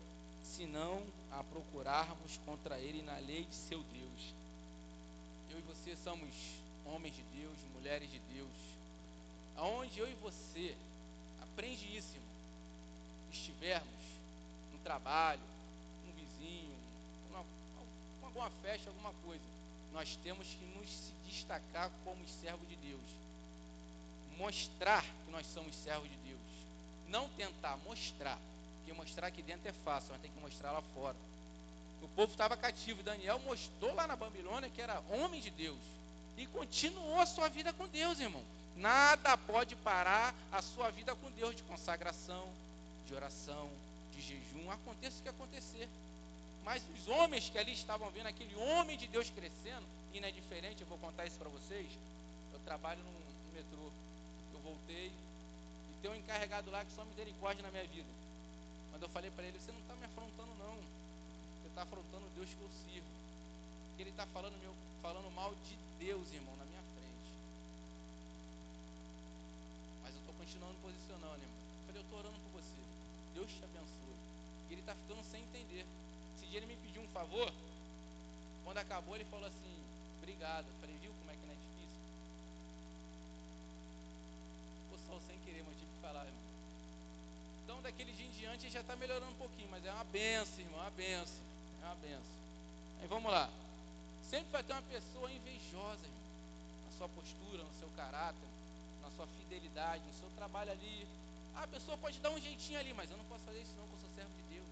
senão 0.43 1.03
a 1.33 1.43
procurarmos 1.45 2.39
contra 2.45 2.79
ele 2.79 3.03
na 3.03 3.19
lei 3.19 3.45
de 3.45 3.55
seu 3.55 3.83
Deus. 3.83 4.35
Eu 5.51 5.59
e 5.59 5.63
você 5.63 5.97
somos 5.97 6.31
homens 6.87 7.15
de 7.15 7.23
Deus, 7.39 7.57
mulheres 7.75 8.11
de 8.11 8.19
Deus. 8.35 8.49
Aonde 9.57 9.99
eu 9.99 10.09
e 10.09 10.15
você 10.15 10.75
aprende 11.43 11.97
isso, 11.97 12.17
estivermos 13.33 14.03
no 14.73 14.79
trabalho, 14.81 15.41
um 16.09 16.13
vizinho, 16.13 16.75
uma, 17.31 17.45
alguma 18.23 18.51
festa, 18.63 18.89
alguma 18.89 19.13
coisa, 19.25 19.45
nós 19.93 20.17
temos 20.23 20.47
que 20.47 20.65
nos 20.79 21.13
destacar 21.27 21.91
como 22.05 22.27
servos 22.29 22.67
de 22.69 22.77
Deus 22.77 23.23
mostrar 24.43 25.05
que 25.25 25.31
nós 25.31 25.47
somos 25.47 25.73
servos 25.77 26.11
de 26.11 26.17
Deus. 26.17 26.41
Não 27.09 27.29
tentar 27.31 27.77
mostrar, 27.79 28.39
porque 28.79 28.93
mostrar 28.93 29.29
aqui 29.29 29.41
dentro 29.41 29.69
é 29.69 29.73
fácil, 29.85 30.09
mas 30.11 30.21
tem 30.21 30.31
que 30.33 30.41
mostrar 30.41 30.73
lá 30.73 30.83
fora. 30.95 31.17
O 32.03 32.09
povo 32.09 32.33
estava 32.33 32.57
cativo. 32.57 33.03
Daniel 33.05 33.39
mostrou 33.39 33.95
lá 33.95 34.09
na 34.09 34.17
Babilônia 34.17 34.69
que 34.69 34.83
era 34.83 35.01
homem 35.11 35.41
de 35.41 35.51
Deus. 35.51 35.79
E 36.37 36.47
continuou 36.47 37.21
a 37.21 37.27
sua 37.27 37.49
vida 37.49 37.73
com 37.73 37.87
Deus, 37.87 38.19
irmão. 38.19 38.43
Nada 38.77 39.37
pode 39.39 39.77
parar 39.77 40.35
a 40.51 40.61
sua 40.61 40.91
vida 40.91 41.15
com 41.15 41.31
Deus 41.33 41.55
de 41.55 41.63
consagração, 41.63 42.49
de 43.07 43.15
oração, 43.15 43.71
de 44.13 44.21
jejum. 44.23 44.71
Aconteça 44.71 45.21
o 45.21 45.23
que 45.23 45.29
acontecer. 45.29 45.89
Mas 46.65 46.83
os 46.97 47.07
homens 47.07 47.49
que 47.49 47.59
ali 47.59 47.73
estavam 47.73 48.11
vendo 48.11 48.27
aquele 48.27 48.55
homem 48.57 48.97
de 48.97 49.07
Deus 49.07 49.31
crescendo, 49.31 49.87
e 50.13 50.21
não 50.21 50.29
é 50.29 50.33
diferente, 50.33 50.81
eu 50.81 50.87
vou 50.87 50.99
contar 50.99 51.27
isso 51.27 51.39
para 51.39 51.49
vocês. 51.49 51.87
Eu 52.53 52.61
trabalho 52.61 53.01
no, 53.05 53.11
no 53.11 53.55
metrô 53.55 53.91
voltei 54.63 55.09
e 55.09 56.03
tem 56.03 56.11
um 56.11 56.17
encarregado 56.17 56.71
lá 56.71 56.85
que 56.85 56.93
só 56.93 57.05
misericórdia 57.05 57.63
na 57.63 57.71
minha 57.71 57.87
vida. 57.87 58.09
Quando 58.91 59.03
eu 59.03 59.09
falei 59.09 59.31
para 59.31 59.45
ele, 59.45 59.59
você 59.59 59.73
não 59.73 59.81
está 59.81 59.95
me 59.95 60.05
afrontando 60.05 60.53
não. 60.59 60.77
Você 61.61 61.69
está 61.69 61.83
afrontando 61.83 62.27
o 62.27 62.31
Deus 62.35 62.49
que 62.49 62.61
eu 62.61 62.71
sirvo. 62.87 63.09
Porque 63.89 64.03
ele 64.03 64.11
está 64.11 64.27
falando, 64.27 64.57
meu, 64.61 64.75
falando 65.01 65.31
mal 65.35 65.55
de 65.55 65.77
Deus, 65.99 66.33
irmão, 66.33 66.55
na 66.57 66.65
minha 66.65 66.83
frente. 66.95 67.31
Mas 70.03 70.15
eu 70.15 70.21
estou 70.21 70.35
continuando 70.35 70.77
posicionando, 70.83 71.41
irmão. 71.41 71.63
Eu 71.63 71.87
falei, 71.87 72.01
eu 72.01 72.05
estou 72.05 72.19
orando 72.19 72.39
por 72.39 72.61
você. 72.61 72.81
Deus 73.35 73.51
te 73.51 73.65
abençoe. 73.65 74.17
E 74.69 74.73
ele 74.75 74.83
está 74.83 74.95
ficando 74.95 75.25
sem 75.31 75.43
entender. 75.43 75.87
Esse 76.37 76.47
dia 76.47 76.59
ele 76.59 76.67
me 76.67 76.77
pediu 76.77 77.03
um 77.03 77.09
favor. 77.09 77.53
Quando 78.65 78.79
acabou, 78.79 79.15
ele 79.15 79.25
falou 79.27 79.47
assim, 79.47 79.77
obrigado. 80.19 80.67
Eu 80.67 80.77
falei, 80.81 80.97
viu 81.01 81.13
como 81.21 81.31
é 81.31 81.35
que 81.35 81.47
não 81.47 81.55
é 81.55 81.57
sem 85.21 85.39
querer, 85.41 85.65
mas 85.67 85.79
tive 85.79 85.91
que 85.93 86.01
falar, 86.01 86.25
irmão. 86.25 86.43
Então, 87.65 87.83
daquele 87.83 88.13
dia 88.13 88.27
em 88.27 88.31
diante, 88.31 88.71
já 88.71 88.81
está 88.81 88.97
melhorando 88.97 89.33
um 89.33 89.37
pouquinho, 89.37 89.69
mas 89.71 89.85
é 89.85 89.93
uma 89.93 90.05
benção, 90.05 90.61
irmão, 90.61 90.81
é 90.81 90.83
uma 90.83 90.91
benção. 90.91 91.43
É 91.83 91.87
uma 91.87 91.95
benção. 91.97 92.33
Aí 93.01 93.09
vamos 93.09 93.31
lá. 93.31 93.51
Sempre 94.29 94.51
vai 94.51 94.63
ter 94.63 94.73
uma 94.73 94.83
pessoa 94.83 95.31
invejosa, 95.31 96.05
irmão, 96.05 96.23
na 96.87 96.99
sua 96.99 97.09
postura, 97.09 97.63
no 97.63 97.75
seu 97.79 97.89
caráter, 97.97 98.49
na 99.03 99.11
sua 99.11 99.27
fidelidade, 99.27 100.03
no 100.05 100.15
seu 100.15 100.31
trabalho 100.37 100.73
ali. 100.73 101.07
Ah, 101.55 101.65
a 101.65 101.69
pessoa 101.69 101.99
pode 101.99 102.19
dar 102.21 102.31
um 102.31 102.41
jeitinho 102.41 102.79
ali, 102.79 102.95
mas 102.95 103.11
eu 103.11 103.17
não 103.17 103.25
posso 103.27 103.45
fazer 103.45 103.61
isso 103.61 103.73
não, 103.77 103.85
porque 103.89 103.97
eu 103.97 104.09
sou 104.09 104.17
servo 104.17 104.33
de 104.33 104.55
Deus. 104.55 104.69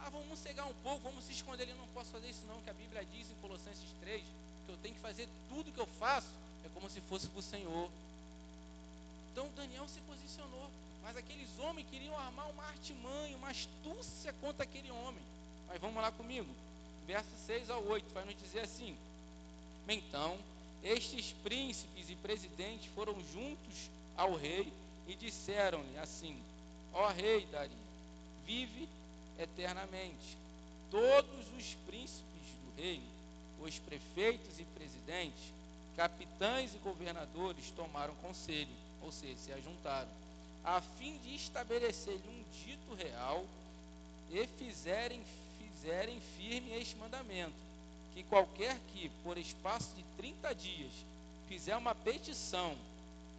Ah, 0.00 0.08
vamos 0.08 0.38
cegar 0.38 0.66
um 0.66 0.74
pouco, 0.82 1.00
vamos 1.02 1.24
se 1.24 1.32
esconder 1.32 1.64
ali, 1.64 1.72
eu 1.72 1.76
não 1.78 1.88
posso 1.88 2.10
fazer 2.10 2.28
isso 2.30 2.44
não, 2.46 2.60
que 2.62 2.70
a 2.70 2.74
Bíblia 2.74 3.04
diz 3.12 3.30
em 3.30 3.34
Colossenses 3.40 3.92
3, 4.00 4.22
que 4.66 4.72
eu 4.72 4.76
tenho 4.78 4.94
que 4.94 5.00
fazer 5.00 5.28
tudo 5.48 5.72
que 5.72 5.80
eu 5.80 5.86
faço, 5.98 6.28
é 6.64 6.68
como 6.74 6.88
se 6.88 7.00
fosse 7.02 7.28
para 7.28 7.38
o 7.38 7.42
Senhor. 7.42 7.90
Então 9.32 9.48
Daniel 9.56 9.88
se 9.88 10.00
posicionou. 10.02 10.70
Mas 11.02 11.16
aqueles 11.16 11.48
homens 11.58 11.88
queriam 11.90 12.16
armar 12.16 12.48
uma 12.50 12.64
artimanha, 12.64 13.36
uma 13.36 13.48
astúcia 13.48 14.32
contra 14.40 14.62
aquele 14.62 14.90
homem. 14.90 15.22
Mas 15.66 15.80
vamos 15.80 16.00
lá 16.00 16.12
comigo. 16.12 16.48
Verso 17.06 17.30
6 17.46 17.70
ao 17.70 17.82
8 17.84 18.12
vai 18.12 18.24
nos 18.24 18.38
dizer 18.38 18.60
assim: 18.60 18.96
Então, 19.88 20.38
estes 20.84 21.32
príncipes 21.42 22.08
e 22.08 22.14
presidentes 22.16 22.86
foram 22.94 23.14
juntos 23.32 23.90
ao 24.16 24.36
rei 24.36 24.72
e 25.08 25.14
disseram-lhe 25.16 25.98
assim: 25.98 26.40
Ó 26.92 27.08
rei 27.08 27.46
Dari, 27.46 27.70
vive 28.46 28.88
eternamente. 29.38 30.36
Todos 30.90 31.46
os 31.58 31.74
príncipes 31.86 32.22
do 32.62 32.80
reino, 32.80 33.08
os 33.60 33.78
prefeitos 33.78 34.60
e 34.60 34.64
presidentes, 34.64 35.42
capitães 35.96 36.74
e 36.74 36.78
governadores 36.78 37.70
tomaram 37.70 38.14
conselho 38.16 38.81
ou 39.02 39.12
seja, 39.12 39.36
se 39.36 39.52
ajuntaram, 39.52 40.08
a 40.64 40.80
fim 40.80 41.18
de 41.18 41.34
estabelecer-lhe 41.34 42.28
um 42.28 42.44
dito 42.64 42.94
real 42.94 43.44
e 44.30 44.46
fizerem, 44.58 45.20
fizerem 45.58 46.20
firme 46.36 46.72
este 46.74 46.96
mandamento, 46.96 47.54
que 48.14 48.22
qualquer 48.24 48.78
que, 48.92 49.08
por 49.22 49.36
espaço 49.36 49.90
de 49.96 50.02
30 50.16 50.54
dias, 50.54 50.92
fizer 51.48 51.76
uma 51.76 51.94
petição 51.94 52.76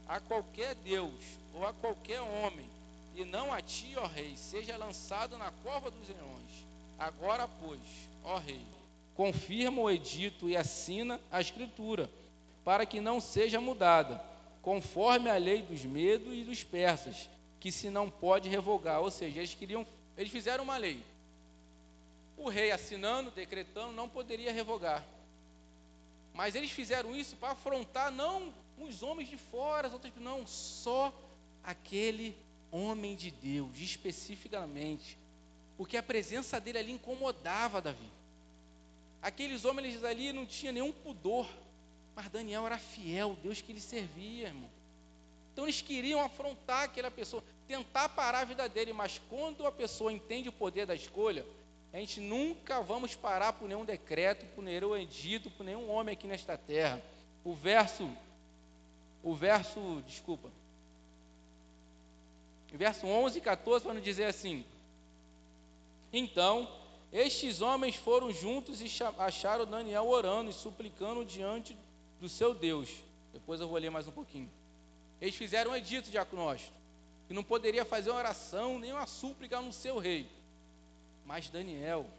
a 0.08 0.20
qualquer 0.20 0.76
Deus 0.76 1.14
ou 1.54 1.66
a 1.66 1.74
qualquer 1.74 2.22
homem, 2.22 2.66
e 3.16 3.24
não 3.24 3.54
a 3.54 3.62
ti, 3.62 3.94
ó 3.96 4.08
rei, 4.08 4.36
seja 4.36 4.76
lançado 4.76 5.38
na 5.38 5.52
cova 5.64 5.92
dos 5.92 6.08
leões. 6.10 6.52
Agora, 6.98 7.48
pois, 7.48 7.80
ó 8.24 8.38
rei, 8.38 8.66
confirma 9.16 9.82
o 9.82 9.90
edito 9.90 10.50
e 10.50 10.58
assina 10.58 11.20
a 11.32 11.40
escritura, 11.40 12.10
para 12.66 12.86
que 12.86 13.00
não 13.00 13.22
seja 13.22 13.62
mudada 13.62 14.33
conforme 14.64 15.30
a 15.30 15.36
lei 15.36 15.62
dos 15.62 15.84
medos 15.84 16.34
e 16.34 16.44
dos 16.44 16.64
persas, 16.64 17.30
que 17.60 17.72
se 17.72 17.90
não 17.90 18.10
pode 18.10 18.50
revogar. 18.50 19.02
Ou 19.02 19.12
seja, 19.12 19.40
eles 19.40 19.54
queriam, 19.54 19.86
eles 20.18 20.32
fizeram 20.32 20.64
uma 20.64 20.78
lei. 20.78 21.04
O 22.38 22.50
rei 22.50 22.72
assinando, 22.72 23.30
decretando, 23.30 23.92
não 23.92 24.08
poderia 24.08 24.54
revogar. 24.54 25.06
Mas 26.34 26.56
eles 26.56 26.72
fizeram 26.72 27.14
isso 27.16 27.36
para 27.36 27.52
afrontar 27.52 28.10
não 28.10 28.52
os 28.80 29.04
homens 29.04 29.30
de 29.30 29.38
fora, 29.38 29.88
as 29.88 29.94
outras, 29.94 30.14
não, 30.16 30.48
só 30.48 31.14
aquele 31.62 32.36
homem 32.72 33.16
de 33.16 33.32
Deus, 33.32 33.78
especificamente. 33.78 35.18
Porque 35.78 35.98
a 35.98 36.04
presença 36.04 36.60
dele 36.60 36.78
ali 36.78 36.92
incomodava 36.94 37.82
Davi. 37.82 38.10
Aqueles 39.22 39.66
homens 39.66 40.04
ali 40.06 40.32
não 40.32 40.46
tinham 40.46 40.74
nenhum 40.74 40.92
pudor 40.92 41.48
mas 42.16 42.30
Daniel 42.30 42.66
era 42.66 42.78
fiel, 42.78 43.38
Deus 43.42 43.62
que 43.62 43.72
ele 43.72 43.82
servia, 43.82 44.48
irmão. 44.48 44.70
Então 45.52 45.66
eles 45.66 45.82
queriam 45.82 46.20
afrontar 46.22 46.84
aquela 46.84 47.12
pessoa, 47.12 47.44
tentar 47.68 48.10
parar 48.10 48.42
a 48.42 48.46
vida 48.46 48.68
dele, 48.68 48.94
mas 48.94 49.22
quando 49.30 49.66
a 49.66 49.72
pessoa 49.72 50.12
entende 50.12 50.50
o 50.50 50.54
poder 50.54 50.86
da 50.86 50.96
escolha, 50.96 51.46
A 51.94 52.00
gente 52.00 52.20
nunca 52.20 52.82
vamos 52.82 53.14
parar 53.14 53.54
por 53.54 53.68
nenhum 53.68 53.86
decreto, 53.86 54.48
por 54.56 54.64
nenhum 54.64 54.98
edito, 54.98 55.52
por 55.52 55.64
nenhum 55.64 55.92
homem 55.92 56.14
aqui 56.14 56.26
nesta 56.26 56.58
terra. 56.58 57.00
O 57.44 57.54
verso, 57.54 58.10
o 59.22 59.36
verso, 59.36 60.02
desculpa, 60.08 60.50
o 62.74 62.78
verso 62.78 63.06
11 63.06 63.38
e 63.38 63.42
14 63.42 63.86
vai 63.86 63.94
nos 63.94 64.04
dizer 64.04 64.26
assim: 64.26 64.66
Então, 66.12 66.68
estes 67.12 67.62
homens 67.62 67.96
foram 67.96 68.32
juntos 68.32 68.82
e 68.82 68.88
acharam 69.20 69.68
Daniel 69.68 70.08
orando 70.08 70.50
e 70.50 70.54
suplicando 70.54 71.24
diante 71.24 71.78
do 72.24 72.30
seu 72.30 72.54
Deus. 72.56 72.90
Depois 73.34 73.60
eu 73.60 73.68
vou 73.68 73.78
ler 73.78 73.90
mais 73.90 74.08
um 74.08 74.12
pouquinho. 74.12 74.50
Eles 75.20 75.36
fizeram 75.36 75.72
um 75.72 75.76
edito 75.76 76.10
diagnóstico, 76.10 76.74
que 77.28 77.34
não 77.34 77.44
poderia 77.44 77.84
fazer 77.84 78.12
uma 78.12 78.20
oração 78.20 78.80
nem 78.80 78.94
uma 78.94 79.06
súplica 79.06 79.62
no 79.62 79.74
seu 79.74 80.00
rei. 80.00 80.30
Mas 81.26 81.50
Daniel 81.50 82.10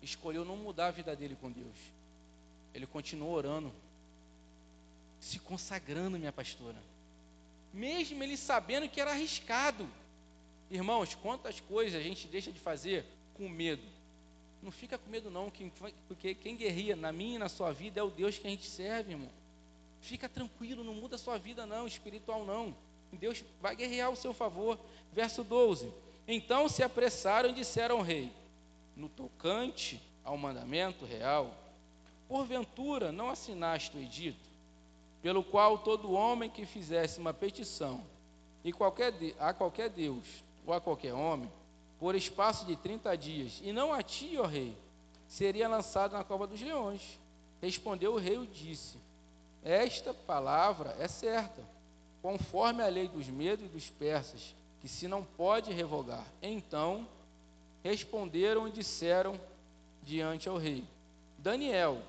escolheu 0.00 0.44
não 0.44 0.56
mudar 0.56 0.86
a 0.86 0.90
vida 0.92 1.16
dele 1.16 1.36
com 1.40 1.50
Deus. 1.50 1.76
Ele 2.72 2.86
continuou 2.86 3.32
orando, 3.32 3.72
se 5.18 5.40
consagrando, 5.40 6.16
minha 6.16 6.32
pastora. 6.32 6.80
Mesmo 7.72 8.22
ele 8.22 8.36
sabendo 8.36 8.88
que 8.88 9.00
era 9.00 9.10
arriscado. 9.10 9.88
Irmãos, 10.70 11.16
quantas 11.16 11.58
coisas 11.58 12.00
a 12.00 12.02
gente 12.02 12.28
deixa 12.28 12.52
de 12.52 12.60
fazer 12.60 13.04
com 13.34 13.48
medo. 13.48 13.82
Não 14.64 14.72
fica 14.72 14.96
com 14.96 15.10
medo 15.10 15.30
não, 15.30 15.52
porque 16.08 16.34
quem 16.34 16.56
guerria 16.56 16.96
na 16.96 17.12
minha 17.12 17.36
e 17.36 17.38
na 17.38 17.50
sua 17.50 17.70
vida 17.70 18.00
é 18.00 18.02
o 18.02 18.08
Deus 18.08 18.38
que 18.38 18.46
a 18.46 18.50
gente 18.50 18.66
serve, 18.66 19.12
irmão. 19.12 19.30
Fica 20.00 20.26
tranquilo, 20.26 20.82
não 20.82 20.94
muda 20.94 21.16
a 21.16 21.18
sua 21.18 21.36
vida 21.36 21.66
não, 21.66 21.86
espiritual 21.86 22.46
não. 22.46 22.74
Deus 23.12 23.44
vai 23.60 23.76
guerrear 23.76 24.06
ao 24.08 24.16
seu 24.16 24.32
favor. 24.32 24.78
Verso 25.12 25.44
12. 25.44 25.92
Então 26.26 26.66
se 26.66 26.82
apressaram 26.82 27.50
e 27.50 27.52
disseram 27.52 27.98
ao 27.98 28.02
rei: 28.02 28.32
No 28.96 29.06
tocante 29.06 30.00
ao 30.24 30.38
mandamento 30.38 31.04
real, 31.04 31.54
porventura 32.26 33.12
não 33.12 33.28
assinaste 33.28 33.94
o 33.94 34.00
edito, 34.00 34.48
pelo 35.20 35.44
qual 35.44 35.76
todo 35.76 36.12
homem 36.12 36.48
que 36.48 36.64
fizesse 36.64 37.20
uma 37.20 37.34
petição 37.34 38.02
e 38.64 38.72
qualquer, 38.72 39.12
a 39.38 39.52
qualquer 39.52 39.90
Deus 39.90 40.42
ou 40.66 40.72
a 40.72 40.80
qualquer 40.80 41.12
homem, 41.12 41.52
por 41.98 42.14
espaço 42.14 42.66
de 42.66 42.76
30 42.76 43.16
dias, 43.16 43.60
e 43.62 43.72
não 43.72 43.92
a 43.92 44.02
ti, 44.02 44.36
ó 44.38 44.46
rei, 44.46 44.76
seria 45.28 45.68
lançado 45.68 46.12
na 46.12 46.24
cova 46.24 46.46
dos 46.46 46.60
leões. 46.60 47.18
Respondeu 47.60 48.14
o 48.14 48.18
rei 48.18 48.36
e 48.36 48.46
disse: 48.46 48.98
Esta 49.62 50.12
palavra 50.12 50.96
é 50.98 51.08
certa, 51.08 51.62
conforme 52.20 52.82
a 52.82 52.88
lei 52.88 53.08
dos 53.08 53.28
medos 53.28 53.66
e 53.66 53.68
dos 53.68 53.88
persas, 53.90 54.54
que 54.80 54.88
se 54.88 55.08
não 55.08 55.24
pode 55.24 55.72
revogar. 55.72 56.26
Então 56.42 57.06
responderam 57.82 58.68
e 58.68 58.72
disseram 58.72 59.40
diante 60.02 60.48
ao 60.48 60.56
rei: 60.56 60.84
Daniel, 61.38 62.02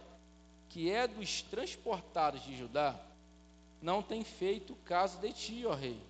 que 0.70 0.92
é 0.92 1.08
dos 1.08 1.42
transportados 1.42 2.44
de 2.44 2.58
Judá, 2.58 3.00
não 3.82 4.02
tem 4.02 4.24
feito 4.24 4.76
caso 4.86 5.20
de 5.20 5.32
ti, 5.32 5.66
ó 5.66 5.74
rei, 5.74 6.02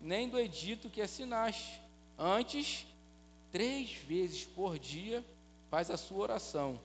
nem 0.00 0.28
do 0.28 0.38
edito 0.38 0.90
que 0.90 1.00
assinaste. 1.00 1.80
Antes 2.18 2.86
três 3.52 3.92
vezes 3.92 4.44
por 4.44 4.78
dia 4.78 5.24
faz 5.70 5.90
a 5.90 5.96
sua 5.96 6.18
oração. 6.18 6.80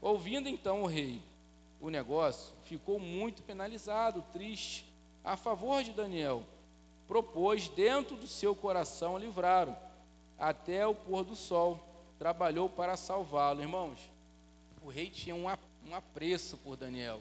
Ouvindo 0.00 0.48
então 0.48 0.82
o 0.82 0.86
rei 0.86 1.22
o 1.84 1.90
negócio, 1.90 2.54
ficou 2.64 2.98
muito 2.98 3.42
penalizado, 3.42 4.24
triste, 4.32 4.90
a 5.22 5.36
favor 5.36 5.84
de 5.84 5.92
Daniel. 5.92 6.42
Propôs 7.06 7.68
dentro 7.68 8.16
do 8.16 8.26
seu 8.26 8.56
coração 8.56 9.18
livrar-o 9.18 9.76
até 10.38 10.86
o 10.86 10.94
pôr 10.94 11.24
do 11.24 11.36
sol. 11.36 11.78
Trabalhou 12.18 12.70
para 12.70 12.96
salvá-lo. 12.96 13.60
Irmãos, 13.60 13.98
o 14.82 14.88
rei 14.88 15.10
tinha 15.10 15.34
um 15.34 15.94
apreço 15.94 16.56
por 16.56 16.74
Daniel, 16.74 17.20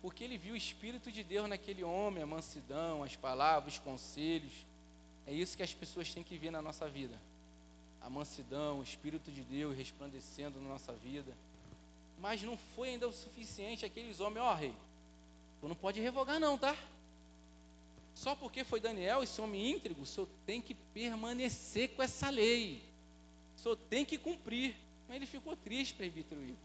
porque 0.00 0.22
ele 0.22 0.38
viu 0.38 0.54
o 0.54 0.56
Espírito 0.56 1.10
de 1.10 1.24
Deus 1.24 1.48
naquele 1.48 1.82
homem, 1.82 2.22
a 2.22 2.26
mansidão, 2.26 3.02
as 3.02 3.16
palavras, 3.16 3.74
os 3.74 3.78
conselhos. 3.80 4.54
É 5.26 5.32
isso 5.32 5.56
que 5.56 5.62
as 5.64 5.74
pessoas 5.74 6.14
têm 6.14 6.22
que 6.22 6.38
ver 6.38 6.52
na 6.52 6.62
nossa 6.62 6.88
vida 6.88 7.18
a 8.06 8.10
mansidão, 8.10 8.78
o 8.78 8.82
Espírito 8.84 9.32
de 9.32 9.42
Deus 9.42 9.76
resplandecendo 9.76 10.60
na 10.60 10.68
nossa 10.68 10.92
vida. 10.92 11.36
Mas 12.20 12.40
não 12.40 12.56
foi 12.56 12.90
ainda 12.90 13.08
o 13.08 13.12
suficiente 13.12 13.84
aqueles 13.84 14.20
homens, 14.20 14.44
ó 14.44 14.52
oh, 14.52 14.54
rei, 14.54 14.72
tu 15.60 15.66
não 15.66 15.74
pode 15.74 16.00
revogar 16.00 16.38
não, 16.38 16.56
tá? 16.56 16.76
Só 18.14 18.36
porque 18.36 18.62
foi 18.62 18.78
Daniel, 18.80 19.24
esse 19.24 19.40
homem 19.40 19.72
íntegro, 19.72 20.02
o 20.02 20.06
senhor 20.06 20.28
tem 20.46 20.62
que 20.62 20.72
permanecer 20.72 21.96
com 21.96 22.02
essa 22.02 22.30
lei. 22.30 22.80
O 23.56 23.60
senhor 23.60 23.76
tem 23.90 24.04
que 24.04 24.16
cumprir. 24.16 24.76
Mas 25.08 25.16
ele 25.16 25.26
ficou 25.26 25.56
triste, 25.56 25.92
presbítero 25.94 26.40
Igor. 26.40 26.56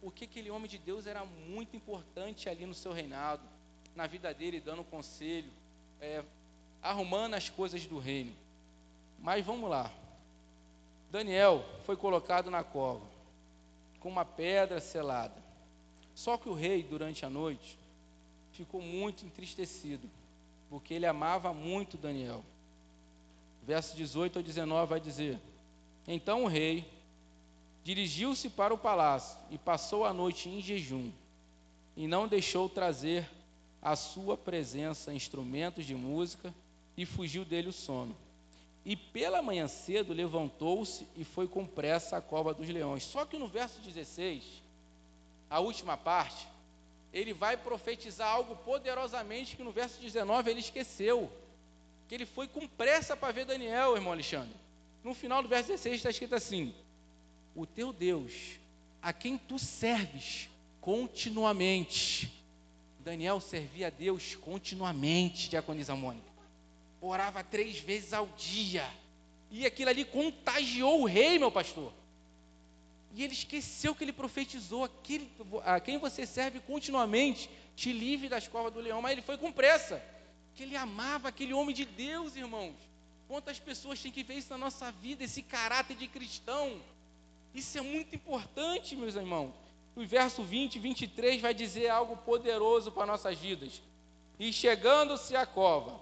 Porque 0.00 0.24
aquele 0.24 0.48
homem 0.48 0.68
de 0.68 0.78
Deus 0.78 1.08
era 1.08 1.24
muito 1.24 1.76
importante 1.76 2.48
ali 2.48 2.64
no 2.64 2.74
seu 2.74 2.92
reinado, 2.92 3.42
na 3.96 4.06
vida 4.06 4.32
dele, 4.32 4.60
dando 4.60 4.84
conselho, 4.84 5.50
é, 6.00 6.24
arrumando 6.80 7.34
as 7.34 7.50
coisas 7.50 7.84
do 7.84 7.98
reino. 7.98 8.32
Mas 9.18 9.44
vamos 9.44 9.68
lá. 9.68 9.92
Daniel 11.10 11.64
foi 11.84 11.96
colocado 11.96 12.50
na 12.50 12.62
cova, 12.62 13.06
com 13.98 14.08
uma 14.08 14.24
pedra 14.24 14.80
selada. 14.80 15.34
Só 16.14 16.36
que 16.36 16.48
o 16.48 16.54
rei, 16.54 16.82
durante 16.82 17.24
a 17.24 17.30
noite, 17.30 17.78
ficou 18.52 18.82
muito 18.82 19.24
entristecido, 19.24 20.08
porque 20.68 20.92
ele 20.92 21.06
amava 21.06 21.54
muito 21.54 21.96
Daniel. 21.96 22.44
Verso 23.62 23.96
18 23.96 24.38
ao 24.38 24.42
19 24.42 24.88
vai 24.88 25.00
dizer: 25.00 25.38
Então 26.06 26.44
o 26.44 26.48
rei 26.48 26.90
dirigiu-se 27.84 28.50
para 28.50 28.74
o 28.74 28.78
palácio 28.78 29.38
e 29.50 29.56
passou 29.56 30.04
a 30.04 30.12
noite 30.12 30.48
em 30.48 30.60
jejum, 30.60 31.10
e 31.96 32.06
não 32.06 32.28
deixou 32.28 32.68
trazer 32.68 33.28
à 33.80 33.96
sua 33.96 34.36
presença 34.36 35.14
instrumentos 35.14 35.86
de 35.86 35.94
música, 35.94 36.52
e 36.96 37.06
fugiu 37.06 37.44
dele 37.44 37.68
o 37.68 37.72
sono. 37.72 38.14
E 38.84 38.96
pela 38.96 39.42
manhã 39.42 39.68
cedo 39.68 40.12
levantou-se 40.12 41.06
e 41.16 41.24
foi 41.24 41.46
com 41.46 41.66
pressa 41.66 42.16
à 42.16 42.20
cova 42.20 42.54
dos 42.54 42.68
leões. 42.68 43.02
Só 43.02 43.24
que 43.24 43.38
no 43.38 43.48
verso 43.48 43.80
16, 43.80 44.42
a 45.50 45.60
última 45.60 45.96
parte, 45.96 46.46
ele 47.12 47.32
vai 47.32 47.56
profetizar 47.56 48.28
algo 48.28 48.56
poderosamente 48.56 49.56
que 49.56 49.62
no 49.62 49.72
verso 49.72 50.00
19 50.00 50.50
ele 50.50 50.60
esqueceu. 50.60 51.30
Que 52.08 52.14
ele 52.14 52.26
foi 52.26 52.48
com 52.48 52.66
pressa 52.66 53.16
para 53.16 53.32
ver 53.32 53.44
Daniel, 53.44 53.94
irmão 53.94 54.12
Alexandre. 54.12 54.54
No 55.04 55.14
final 55.14 55.42
do 55.42 55.48
verso 55.48 55.68
16 55.68 55.96
está 55.96 56.10
escrito 56.10 56.34
assim: 56.34 56.74
O 57.54 57.66
teu 57.66 57.92
Deus, 57.92 58.32
a 59.02 59.12
quem 59.12 59.36
tu 59.36 59.58
serves 59.58 60.48
continuamente. 60.80 62.32
Daniel 63.00 63.40
servia 63.40 63.88
a 63.88 63.90
Deus 63.90 64.34
continuamente, 64.34 65.50
diaconisa 65.50 65.94
Mônica 65.94 66.27
orava 67.00 67.42
três 67.44 67.78
vezes 67.78 68.12
ao 68.12 68.26
dia. 68.36 68.88
E 69.50 69.64
aquilo 69.64 69.90
ali 69.90 70.04
contagiou 70.04 71.02
o 71.02 71.06
rei, 71.06 71.38
meu 71.38 71.50
pastor. 71.50 71.92
E 73.14 73.24
ele 73.24 73.32
esqueceu 73.32 73.94
que 73.94 74.04
ele 74.04 74.12
profetizou: 74.12 74.84
aquele, 74.84 75.30
a 75.64 75.80
quem 75.80 75.98
você 75.98 76.26
serve 76.26 76.60
continuamente, 76.60 77.48
te 77.74 77.92
livre 77.92 78.28
das 78.28 78.46
covas 78.46 78.72
do 78.72 78.80
leão. 78.80 79.00
Mas 79.00 79.12
ele 79.12 79.22
foi 79.22 79.38
com 79.38 79.50
pressa, 79.50 80.02
que 80.54 80.62
ele 80.62 80.76
amava 80.76 81.28
aquele 81.28 81.54
homem 81.54 81.74
de 81.74 81.84
Deus, 81.84 82.36
irmãos. 82.36 82.74
Quantas 83.26 83.58
pessoas 83.58 84.00
têm 84.00 84.12
que 84.12 84.22
ver 84.22 84.34
isso 84.34 84.50
na 84.50 84.58
nossa 84.58 84.90
vida, 84.90 85.24
esse 85.24 85.42
caráter 85.42 85.96
de 85.96 86.08
cristão? 86.08 86.80
Isso 87.54 87.76
é 87.76 87.80
muito 87.80 88.14
importante, 88.14 88.96
meus 88.96 89.14
irmãos. 89.14 89.52
O 89.96 90.04
verso 90.06 90.42
20 90.44 90.76
e 90.76 90.78
23 90.78 91.40
vai 91.40 91.52
dizer 91.52 91.88
algo 91.88 92.16
poderoso 92.18 92.92
para 92.92 93.06
nossas 93.06 93.38
vidas. 93.38 93.82
E 94.38 94.52
chegando-se 94.52 95.34
à 95.34 95.44
cova, 95.44 95.98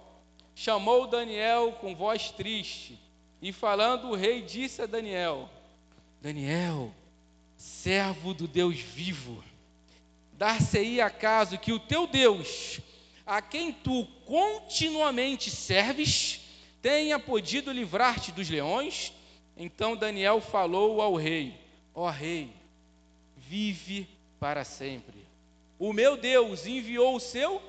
chamou 0.57 1.05
Daniel 1.05 1.73
com 1.73 1.95
voz 1.95 2.31
triste, 2.31 2.99
e 3.39 3.53
falando 3.53 4.09
o 4.09 4.15
rei 4.15 4.41
disse 4.41 4.81
a 4.81 4.87
Daniel: 4.87 5.47
Daniel, 6.19 6.91
servo 7.55 8.33
do 8.33 8.47
Deus 8.47 8.79
vivo, 8.79 9.43
dar-se-ia 10.33 11.05
acaso 11.05 11.59
que 11.59 11.71
o 11.71 11.79
teu 11.79 12.07
Deus, 12.07 12.79
a 13.23 13.39
quem 13.39 13.71
tu 13.71 14.03
continuamente 14.25 15.51
serves, 15.51 16.41
tenha 16.81 17.19
podido 17.19 17.71
livrar-te 17.71 18.31
dos 18.31 18.49
leões? 18.49 19.13
Então 19.55 19.95
Daniel 19.95 20.41
falou 20.41 21.03
ao 21.03 21.13
rei: 21.13 21.53
Ó 21.93 22.07
oh, 22.07 22.09
rei, 22.09 22.51
vive 23.37 24.09
para 24.39 24.63
sempre. 24.63 25.23
O 25.77 25.93
meu 25.93 26.17
Deus 26.17 26.65
enviou 26.65 27.15
o 27.15 27.19
seu 27.19 27.61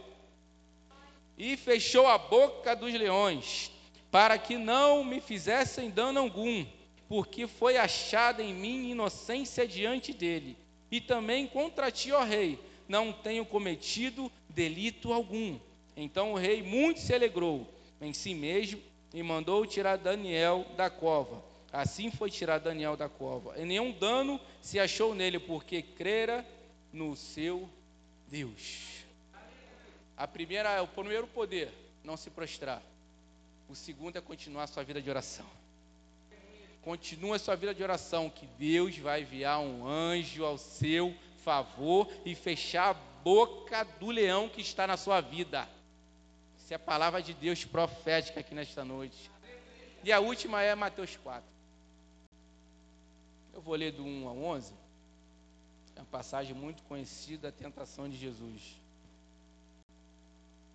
e 1.38 1.56
fechou 1.56 2.06
a 2.06 2.18
boca 2.18 2.74
dos 2.74 2.92
leões, 2.92 3.70
para 4.10 4.36
que 4.36 4.58
não 4.58 5.04
me 5.04 5.20
fizessem 5.20 5.88
dano 5.88 6.18
algum, 6.18 6.66
porque 7.08 7.46
foi 7.46 7.76
achada 7.76 8.42
em 8.42 8.52
mim 8.52 8.90
inocência 8.90 9.66
diante 9.66 10.12
dele. 10.12 10.56
E 10.90 11.00
também 11.00 11.46
contra 11.46 11.90
ti, 11.90 12.10
ó 12.10 12.24
rei, 12.24 12.58
não 12.88 13.12
tenho 13.12 13.44
cometido 13.44 14.32
delito 14.48 15.12
algum. 15.12 15.58
Então 15.96 16.32
o 16.32 16.36
rei 16.36 16.62
muito 16.62 17.00
se 17.00 17.14
alegrou 17.14 17.66
em 18.00 18.12
si 18.12 18.34
mesmo 18.34 18.80
e 19.14 19.22
mandou 19.22 19.64
tirar 19.66 19.96
Daniel 19.96 20.66
da 20.76 20.90
cova. 20.90 21.42
Assim 21.72 22.10
foi 22.10 22.30
tirado 22.30 22.64
Daniel 22.64 22.96
da 22.96 23.08
cova. 23.08 23.54
E 23.58 23.64
nenhum 23.64 23.92
dano 23.92 24.40
se 24.62 24.80
achou 24.80 25.14
nele, 25.14 25.38
porque 25.38 25.82
crera 25.82 26.44
no 26.92 27.14
seu 27.14 27.68
Deus. 28.26 29.04
A 30.18 30.26
primeira, 30.26 30.82
o 30.82 30.88
primeiro 30.88 31.28
poder, 31.28 31.72
não 32.02 32.16
se 32.16 32.28
prostrar. 32.28 32.82
O 33.68 33.74
segundo 33.76 34.16
é 34.16 34.20
continuar 34.20 34.64
a 34.64 34.66
sua 34.66 34.82
vida 34.82 35.00
de 35.00 35.08
oração. 35.08 35.46
Continua 36.82 37.36
a 37.36 37.38
sua 37.38 37.54
vida 37.54 37.72
de 37.72 37.84
oração, 37.84 38.28
que 38.28 38.44
Deus 38.58 38.98
vai 38.98 39.22
enviar 39.22 39.60
um 39.60 39.86
anjo 39.86 40.44
ao 40.44 40.58
seu 40.58 41.14
favor 41.44 42.10
e 42.24 42.34
fechar 42.34 42.90
a 42.90 42.94
boca 43.22 43.84
do 43.84 44.10
leão 44.10 44.48
que 44.48 44.60
está 44.60 44.88
na 44.88 44.96
sua 44.96 45.20
vida. 45.20 45.68
Essa 46.58 46.74
é 46.74 46.76
a 46.76 46.80
palavra 46.80 47.22
de 47.22 47.32
Deus 47.32 47.64
profética 47.64 48.40
aqui 48.40 48.56
nesta 48.56 48.84
noite. 48.84 49.30
E 50.02 50.10
a 50.10 50.18
última 50.18 50.62
é 50.62 50.74
Mateus 50.74 51.16
4. 51.16 51.44
Eu 53.54 53.60
vou 53.60 53.76
ler 53.76 53.92
do 53.92 54.04
1 54.04 54.28
a 54.28 54.32
11. 54.32 54.74
É 55.94 56.00
uma 56.00 56.06
passagem 56.06 56.54
muito 56.54 56.82
conhecida, 56.84 57.50
a 57.50 57.52
tentação 57.52 58.08
de 58.08 58.16
Jesus. 58.16 58.80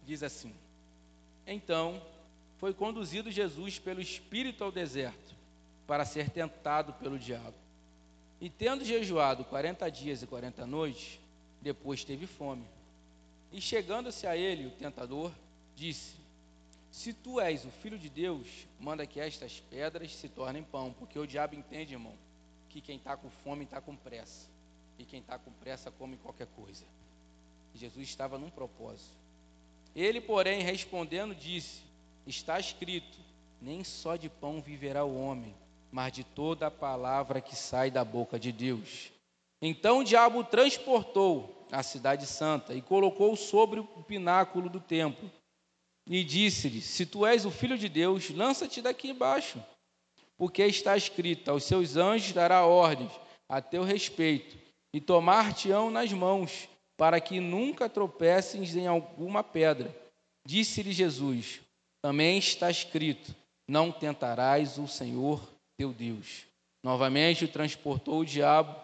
Diz 0.05 0.23
assim: 0.23 0.53
Então 1.45 2.01
foi 2.57 2.73
conduzido 2.73 3.31
Jesus 3.31 3.79
pelo 3.79 4.01
Espírito 4.01 4.63
ao 4.63 4.71
deserto 4.71 5.33
para 5.85 6.05
ser 6.05 6.29
tentado 6.29 6.93
pelo 6.93 7.19
diabo. 7.19 7.55
E 8.39 8.49
tendo 8.49 8.83
jejuado 8.83 9.45
quarenta 9.45 9.89
dias 9.89 10.21
e 10.21 10.27
quarenta 10.27 10.65
noites, 10.65 11.19
depois 11.61 12.03
teve 12.03 12.27
fome. 12.27 12.65
E 13.51 13.61
chegando-se 13.61 14.27
a 14.27 14.35
ele, 14.35 14.67
o 14.67 14.71
tentador, 14.71 15.31
disse: 15.75 16.15
Se 16.91 17.13
tu 17.13 17.39
és 17.39 17.63
o 17.63 17.69
filho 17.69 17.97
de 17.97 18.09
Deus, 18.09 18.47
manda 18.79 19.05
que 19.05 19.19
estas 19.19 19.59
pedras 19.59 20.13
se 20.15 20.27
tornem 20.27 20.63
pão, 20.63 20.91
porque 20.91 21.17
o 21.17 21.27
diabo 21.27 21.55
entende, 21.55 21.93
irmão, 21.93 22.15
que 22.69 22.81
quem 22.81 22.97
está 22.97 23.15
com 23.15 23.29
fome 23.29 23.63
está 23.63 23.79
com 23.79 23.95
pressa, 23.95 24.49
e 24.97 25.05
quem 25.05 25.19
está 25.19 25.37
com 25.37 25.51
pressa 25.51 25.91
come 25.91 26.17
qualquer 26.17 26.47
coisa. 26.47 26.83
Jesus 27.75 28.07
estava 28.07 28.37
num 28.37 28.49
propósito. 28.49 29.22
Ele, 29.95 30.19
porém, 30.19 30.61
respondendo, 30.61 31.35
disse: 31.35 31.81
Está 32.25 32.59
escrito: 32.59 33.17
Nem 33.61 33.83
só 33.83 34.15
de 34.15 34.29
pão 34.29 34.61
viverá 34.61 35.03
o 35.03 35.15
homem, 35.15 35.55
mas 35.91 36.11
de 36.11 36.23
toda 36.23 36.67
a 36.67 36.71
palavra 36.71 37.41
que 37.41 37.55
sai 37.55 37.91
da 37.91 38.03
boca 38.03 38.39
de 38.39 38.51
Deus. 38.51 39.11
Então 39.61 39.99
o 39.99 40.03
diabo 40.03 40.43
transportou 40.43 41.65
a 41.71 41.81
cidade 41.81 42.25
santa 42.25 42.73
e 42.73 42.81
colocou 42.81 43.35
sobre 43.35 43.79
o 43.79 44.03
pináculo 44.03 44.69
do 44.69 44.79
templo. 44.79 45.31
E 46.09 46.23
disse-lhe: 46.23 46.81
Se 46.81 47.05
tu 47.05 47.25
és 47.25 47.45
o 47.45 47.51
filho 47.51 47.77
de 47.77 47.87
Deus, 47.87 48.29
lança-te 48.29 48.81
daqui 48.81 49.09
embaixo, 49.09 49.63
porque 50.37 50.65
está 50.65 50.97
escrito: 50.97 51.49
Aos 51.49 51.63
seus 51.63 51.95
anjos 51.95 52.33
dará 52.33 52.65
ordens 52.65 53.11
a 53.47 53.61
teu 53.61 53.83
respeito, 53.83 54.57
e 54.91 54.99
tomar-te-ão 54.99 55.89
nas 55.89 56.11
mãos, 56.11 56.67
para 56.97 57.19
que 57.19 57.39
nunca 57.39 57.89
tropeces 57.89 58.75
em 58.75 58.87
alguma 58.87 59.43
pedra. 59.43 59.95
Disse-lhe 60.45 60.91
Jesus: 60.91 61.61
Também 62.01 62.37
está 62.37 62.69
escrito: 62.69 63.35
Não 63.67 63.91
tentarás 63.91 64.77
o 64.77 64.87
Senhor 64.87 65.41
teu 65.77 65.93
Deus. 65.93 66.45
Novamente 66.83 67.45
o 67.45 67.47
transportou 67.47 68.19
o 68.19 68.25
diabo 68.25 68.75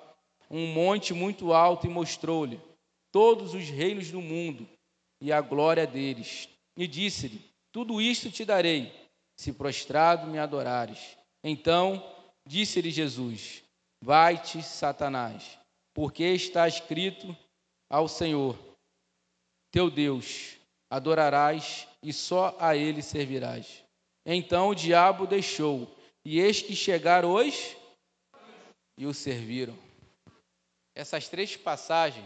um 0.50 0.74
monte 0.74 1.14
muito 1.14 1.54
alto 1.54 1.86
e 1.86 1.90
mostrou-lhe 1.90 2.60
todos 3.12 3.54
os 3.54 3.70
reinos 3.70 4.10
do 4.10 4.22
mundo 4.22 4.68
e 5.22 5.32
a 5.32 5.42
glória 5.42 5.86
deles. 5.86 6.50
E 6.76 6.88
disse-lhe: 6.88 7.42
Tudo 7.72 8.02
isto 8.02 8.32
te 8.32 8.46
darei, 8.46 8.92
se 9.38 9.54
prostrado 9.54 10.28
me 10.28 10.40
adorares. 10.40 11.18
Então 11.44 12.04
disse-lhe 12.48 12.90
Jesus: 12.90 13.64
Vai-te, 14.02 14.64
Satanás, 14.64 15.58
porque 15.94 16.24
está 16.24 16.68
escrito 16.68 17.36
ao 17.90 18.08
Senhor, 18.08 18.58
teu 19.72 19.90
Deus, 19.90 20.58
adorarás 20.90 21.88
e 22.04 22.14
só 22.14 22.56
a 22.60 22.76
ele 22.76 23.02
servirás. 23.02 23.84
Então 24.26 24.70
o 24.70 24.76
diabo 24.76 25.26
deixou 25.26 25.90
e 26.24 26.40
eis 26.40 26.62
que 26.62 26.76
chegaram 26.76 27.32
hoje 27.32 27.78
e 28.98 29.06
o 29.06 29.14
serviram. 29.14 29.78
Essas 30.96 31.28
três 31.28 31.56
passagens 31.56 32.26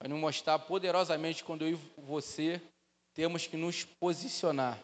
vão 0.00 0.10
nos 0.10 0.20
mostrar 0.20 0.58
poderosamente 0.58 1.42
quando 1.42 1.66
eu 1.66 1.70
e 1.70 2.00
você 2.00 2.60
temos 3.14 3.46
que 3.46 3.56
nos 3.56 3.84
posicionar 3.84 4.78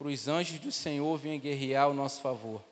para 0.00 0.08
os 0.08 0.26
anjos 0.26 0.58
do 0.58 0.72
Senhor 0.72 1.16
virem 1.18 1.38
guerrear 1.38 1.84
ao 1.84 1.94
nosso 1.94 2.22
favor. 2.22 2.64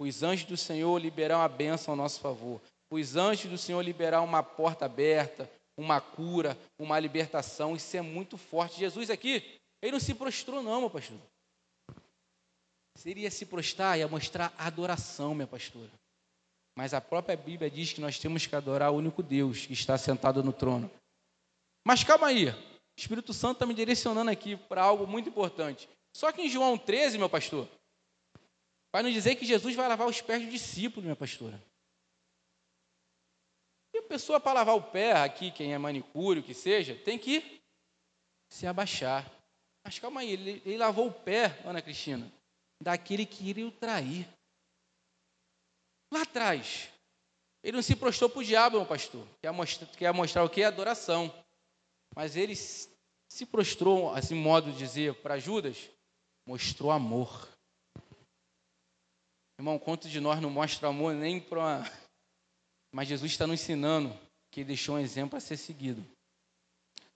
Os 0.00 0.22
anjos 0.22 0.46
do 0.46 0.56
Senhor 0.56 0.98
liberar 0.98 1.36
uma 1.36 1.48
bênção 1.48 1.92
ao 1.92 1.96
nosso 1.96 2.18
favor. 2.18 2.60
Os 2.92 3.16
anjos 3.16 3.50
do 3.50 3.58
Senhor 3.58 3.80
liberar 3.82 4.20
uma 4.20 4.42
porta 4.42 4.84
aberta, 4.84 5.50
uma 5.76 6.00
cura, 6.00 6.56
uma 6.78 6.98
libertação. 7.00 7.74
Isso 7.74 7.96
é 7.96 8.02
muito 8.02 8.36
forte. 8.36 8.78
Jesus 8.78 9.10
aqui, 9.10 9.60
ele 9.80 9.92
não 9.92 10.00
se 10.00 10.14
prostrou, 10.14 10.62
não, 10.62 10.80
meu 10.80 10.90
pastor 10.90 11.18
seria 12.96 13.30
se 13.30 13.46
prostrar 13.46 13.98
e 13.98 14.06
mostrar 14.06 14.54
adoração, 14.58 15.34
minha 15.34 15.46
pastora. 15.46 15.90
Mas 16.76 16.94
a 16.94 17.00
própria 17.00 17.36
Bíblia 17.36 17.70
diz 17.70 17.92
que 17.92 18.00
nós 18.00 18.18
temos 18.18 18.46
que 18.46 18.54
adorar 18.54 18.92
o 18.92 18.96
único 18.96 19.22
Deus 19.22 19.66
que 19.66 19.72
está 19.72 19.98
sentado 19.98 20.42
no 20.42 20.52
trono. 20.52 20.90
Mas 21.84 22.04
calma 22.04 22.28
aí, 22.28 22.48
o 22.48 22.54
Espírito 22.96 23.32
Santo 23.32 23.54
está 23.54 23.66
me 23.66 23.74
direcionando 23.74 24.30
aqui 24.30 24.56
para 24.56 24.82
algo 24.82 25.06
muito 25.06 25.28
importante. 25.28 25.88
Só 26.16 26.30
que 26.30 26.42
em 26.42 26.48
João 26.48 26.78
13, 26.78 27.18
meu 27.18 27.28
pastor, 27.28 27.68
vai 28.92 29.02
nos 29.02 29.12
dizer 29.12 29.34
que 29.34 29.44
Jesus 29.44 29.74
vai 29.74 29.88
lavar 29.88 30.06
os 30.06 30.20
pés 30.20 30.44
do 30.44 30.50
discípulo, 30.50 31.02
minha 31.02 31.16
pastora. 31.16 31.60
Pessoa, 34.12 34.38
para 34.38 34.58
lavar 34.58 34.76
o 34.76 34.82
pé, 34.82 35.12
aqui, 35.12 35.50
quem 35.50 35.72
é 35.72 35.78
manicure, 35.78 36.40
o 36.40 36.42
que 36.42 36.52
seja, 36.52 36.94
tem 36.94 37.18
que 37.18 37.62
se 38.50 38.66
abaixar. 38.66 39.26
Mas 39.82 39.98
calma 39.98 40.20
aí, 40.20 40.32
ele, 40.32 40.62
ele 40.66 40.76
lavou 40.76 41.06
o 41.06 41.12
pé, 41.14 41.58
Ana 41.64 41.80
Cristina, 41.80 42.30
daquele 42.78 43.24
que 43.24 43.48
iria 43.48 43.66
o 43.66 43.72
trair. 43.72 44.28
Lá 46.12 46.24
atrás, 46.24 46.90
ele 47.62 47.78
não 47.78 47.82
se 47.82 47.96
prostrou 47.96 48.28
para 48.28 48.40
o 48.40 48.44
diabo, 48.44 48.76
meu 48.76 48.86
pastor. 48.86 49.26
Quer 49.40 49.50
mostrar, 49.50 49.86
quer 49.86 50.12
mostrar 50.12 50.44
o 50.44 50.50
que? 50.50 50.62
Adoração. 50.62 51.34
Mas 52.14 52.36
ele 52.36 52.54
se 52.54 53.46
prostrou, 53.50 54.12
assim, 54.12 54.34
modo 54.34 54.70
de 54.72 54.76
dizer, 54.76 55.14
para 55.22 55.38
Judas, 55.38 55.88
mostrou 56.46 56.90
amor. 56.90 57.48
Irmão, 59.58 59.78
quanto 59.78 60.06
de 60.06 60.20
nós 60.20 60.38
não 60.38 60.50
mostra 60.50 60.88
amor 60.88 61.14
nem 61.14 61.40
para 61.40 61.58
uma... 61.58 62.02
Mas 62.92 63.08
Jesus 63.08 63.32
está 63.32 63.46
nos 63.46 63.60
ensinando 63.60 64.16
que 64.50 64.60
ele 64.60 64.68
deixou 64.68 64.96
um 64.96 64.98
exemplo 64.98 65.36
a 65.36 65.40
ser 65.40 65.56
seguido. 65.56 66.04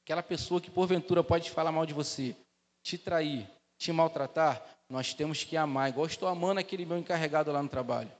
Aquela 0.02 0.22
pessoa 0.22 0.60
que 0.60 0.70
porventura 0.70 1.22
pode 1.22 1.50
falar 1.50 1.70
mal 1.70 1.84
de 1.84 1.92
você, 1.92 2.34
te 2.82 2.96
trair, 2.96 3.46
te 3.76 3.92
maltratar, 3.92 4.64
nós 4.88 5.12
temos 5.12 5.44
que 5.44 5.56
amar, 5.56 5.90
igual 5.90 6.06
estou 6.06 6.28
amando 6.28 6.60
aquele 6.60 6.86
meu 6.86 6.96
encarregado 6.96 7.52
lá 7.52 7.62
no 7.62 7.68
trabalho. 7.68 8.10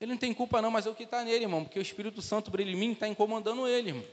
Ele 0.00 0.12
não 0.12 0.18
tem 0.18 0.32
culpa 0.32 0.60
não, 0.60 0.70
mas 0.70 0.86
é 0.86 0.90
o 0.90 0.94
que 0.94 1.04
está 1.04 1.24
nele, 1.24 1.44
irmão, 1.44 1.64
porque 1.64 1.78
o 1.78 1.82
Espírito 1.82 2.20
Santo 2.20 2.50
brilha 2.50 2.70
em 2.70 2.76
mim 2.76 2.92
está 2.92 3.08
incomandando 3.08 3.66
ele, 3.66 3.88
irmão. 3.88 4.04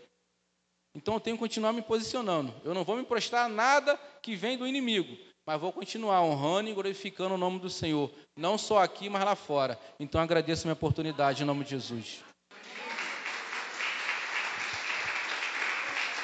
Então 0.95 1.15
eu 1.15 1.19
tenho 1.19 1.35
que 1.35 1.41
continuar 1.41 1.73
me 1.73 1.81
posicionando. 1.81 2.53
Eu 2.63 2.73
não 2.73 2.83
vou 2.83 2.95
me 2.95 3.03
prostrar 3.03 3.45
a 3.45 3.49
nada 3.49 3.99
que 4.21 4.35
vem 4.35 4.57
do 4.57 4.65
inimigo, 4.65 5.17
mas 5.45 5.59
vou 5.59 5.73
continuar 5.73 6.23
honrando 6.23 6.69
e 6.69 6.73
glorificando 6.73 7.35
o 7.35 7.37
nome 7.37 7.59
do 7.59 7.69
Senhor, 7.69 8.11
não 8.37 8.57
só 8.57 8.81
aqui, 8.81 9.09
mas 9.09 9.25
lá 9.25 9.35
fora. 9.35 9.77
Então 9.99 10.21
agradeço 10.21 10.63
a 10.63 10.65
minha 10.67 10.73
oportunidade 10.73 11.43
em 11.43 11.45
nome 11.45 11.63
de 11.63 11.71
Jesus. 11.71 12.23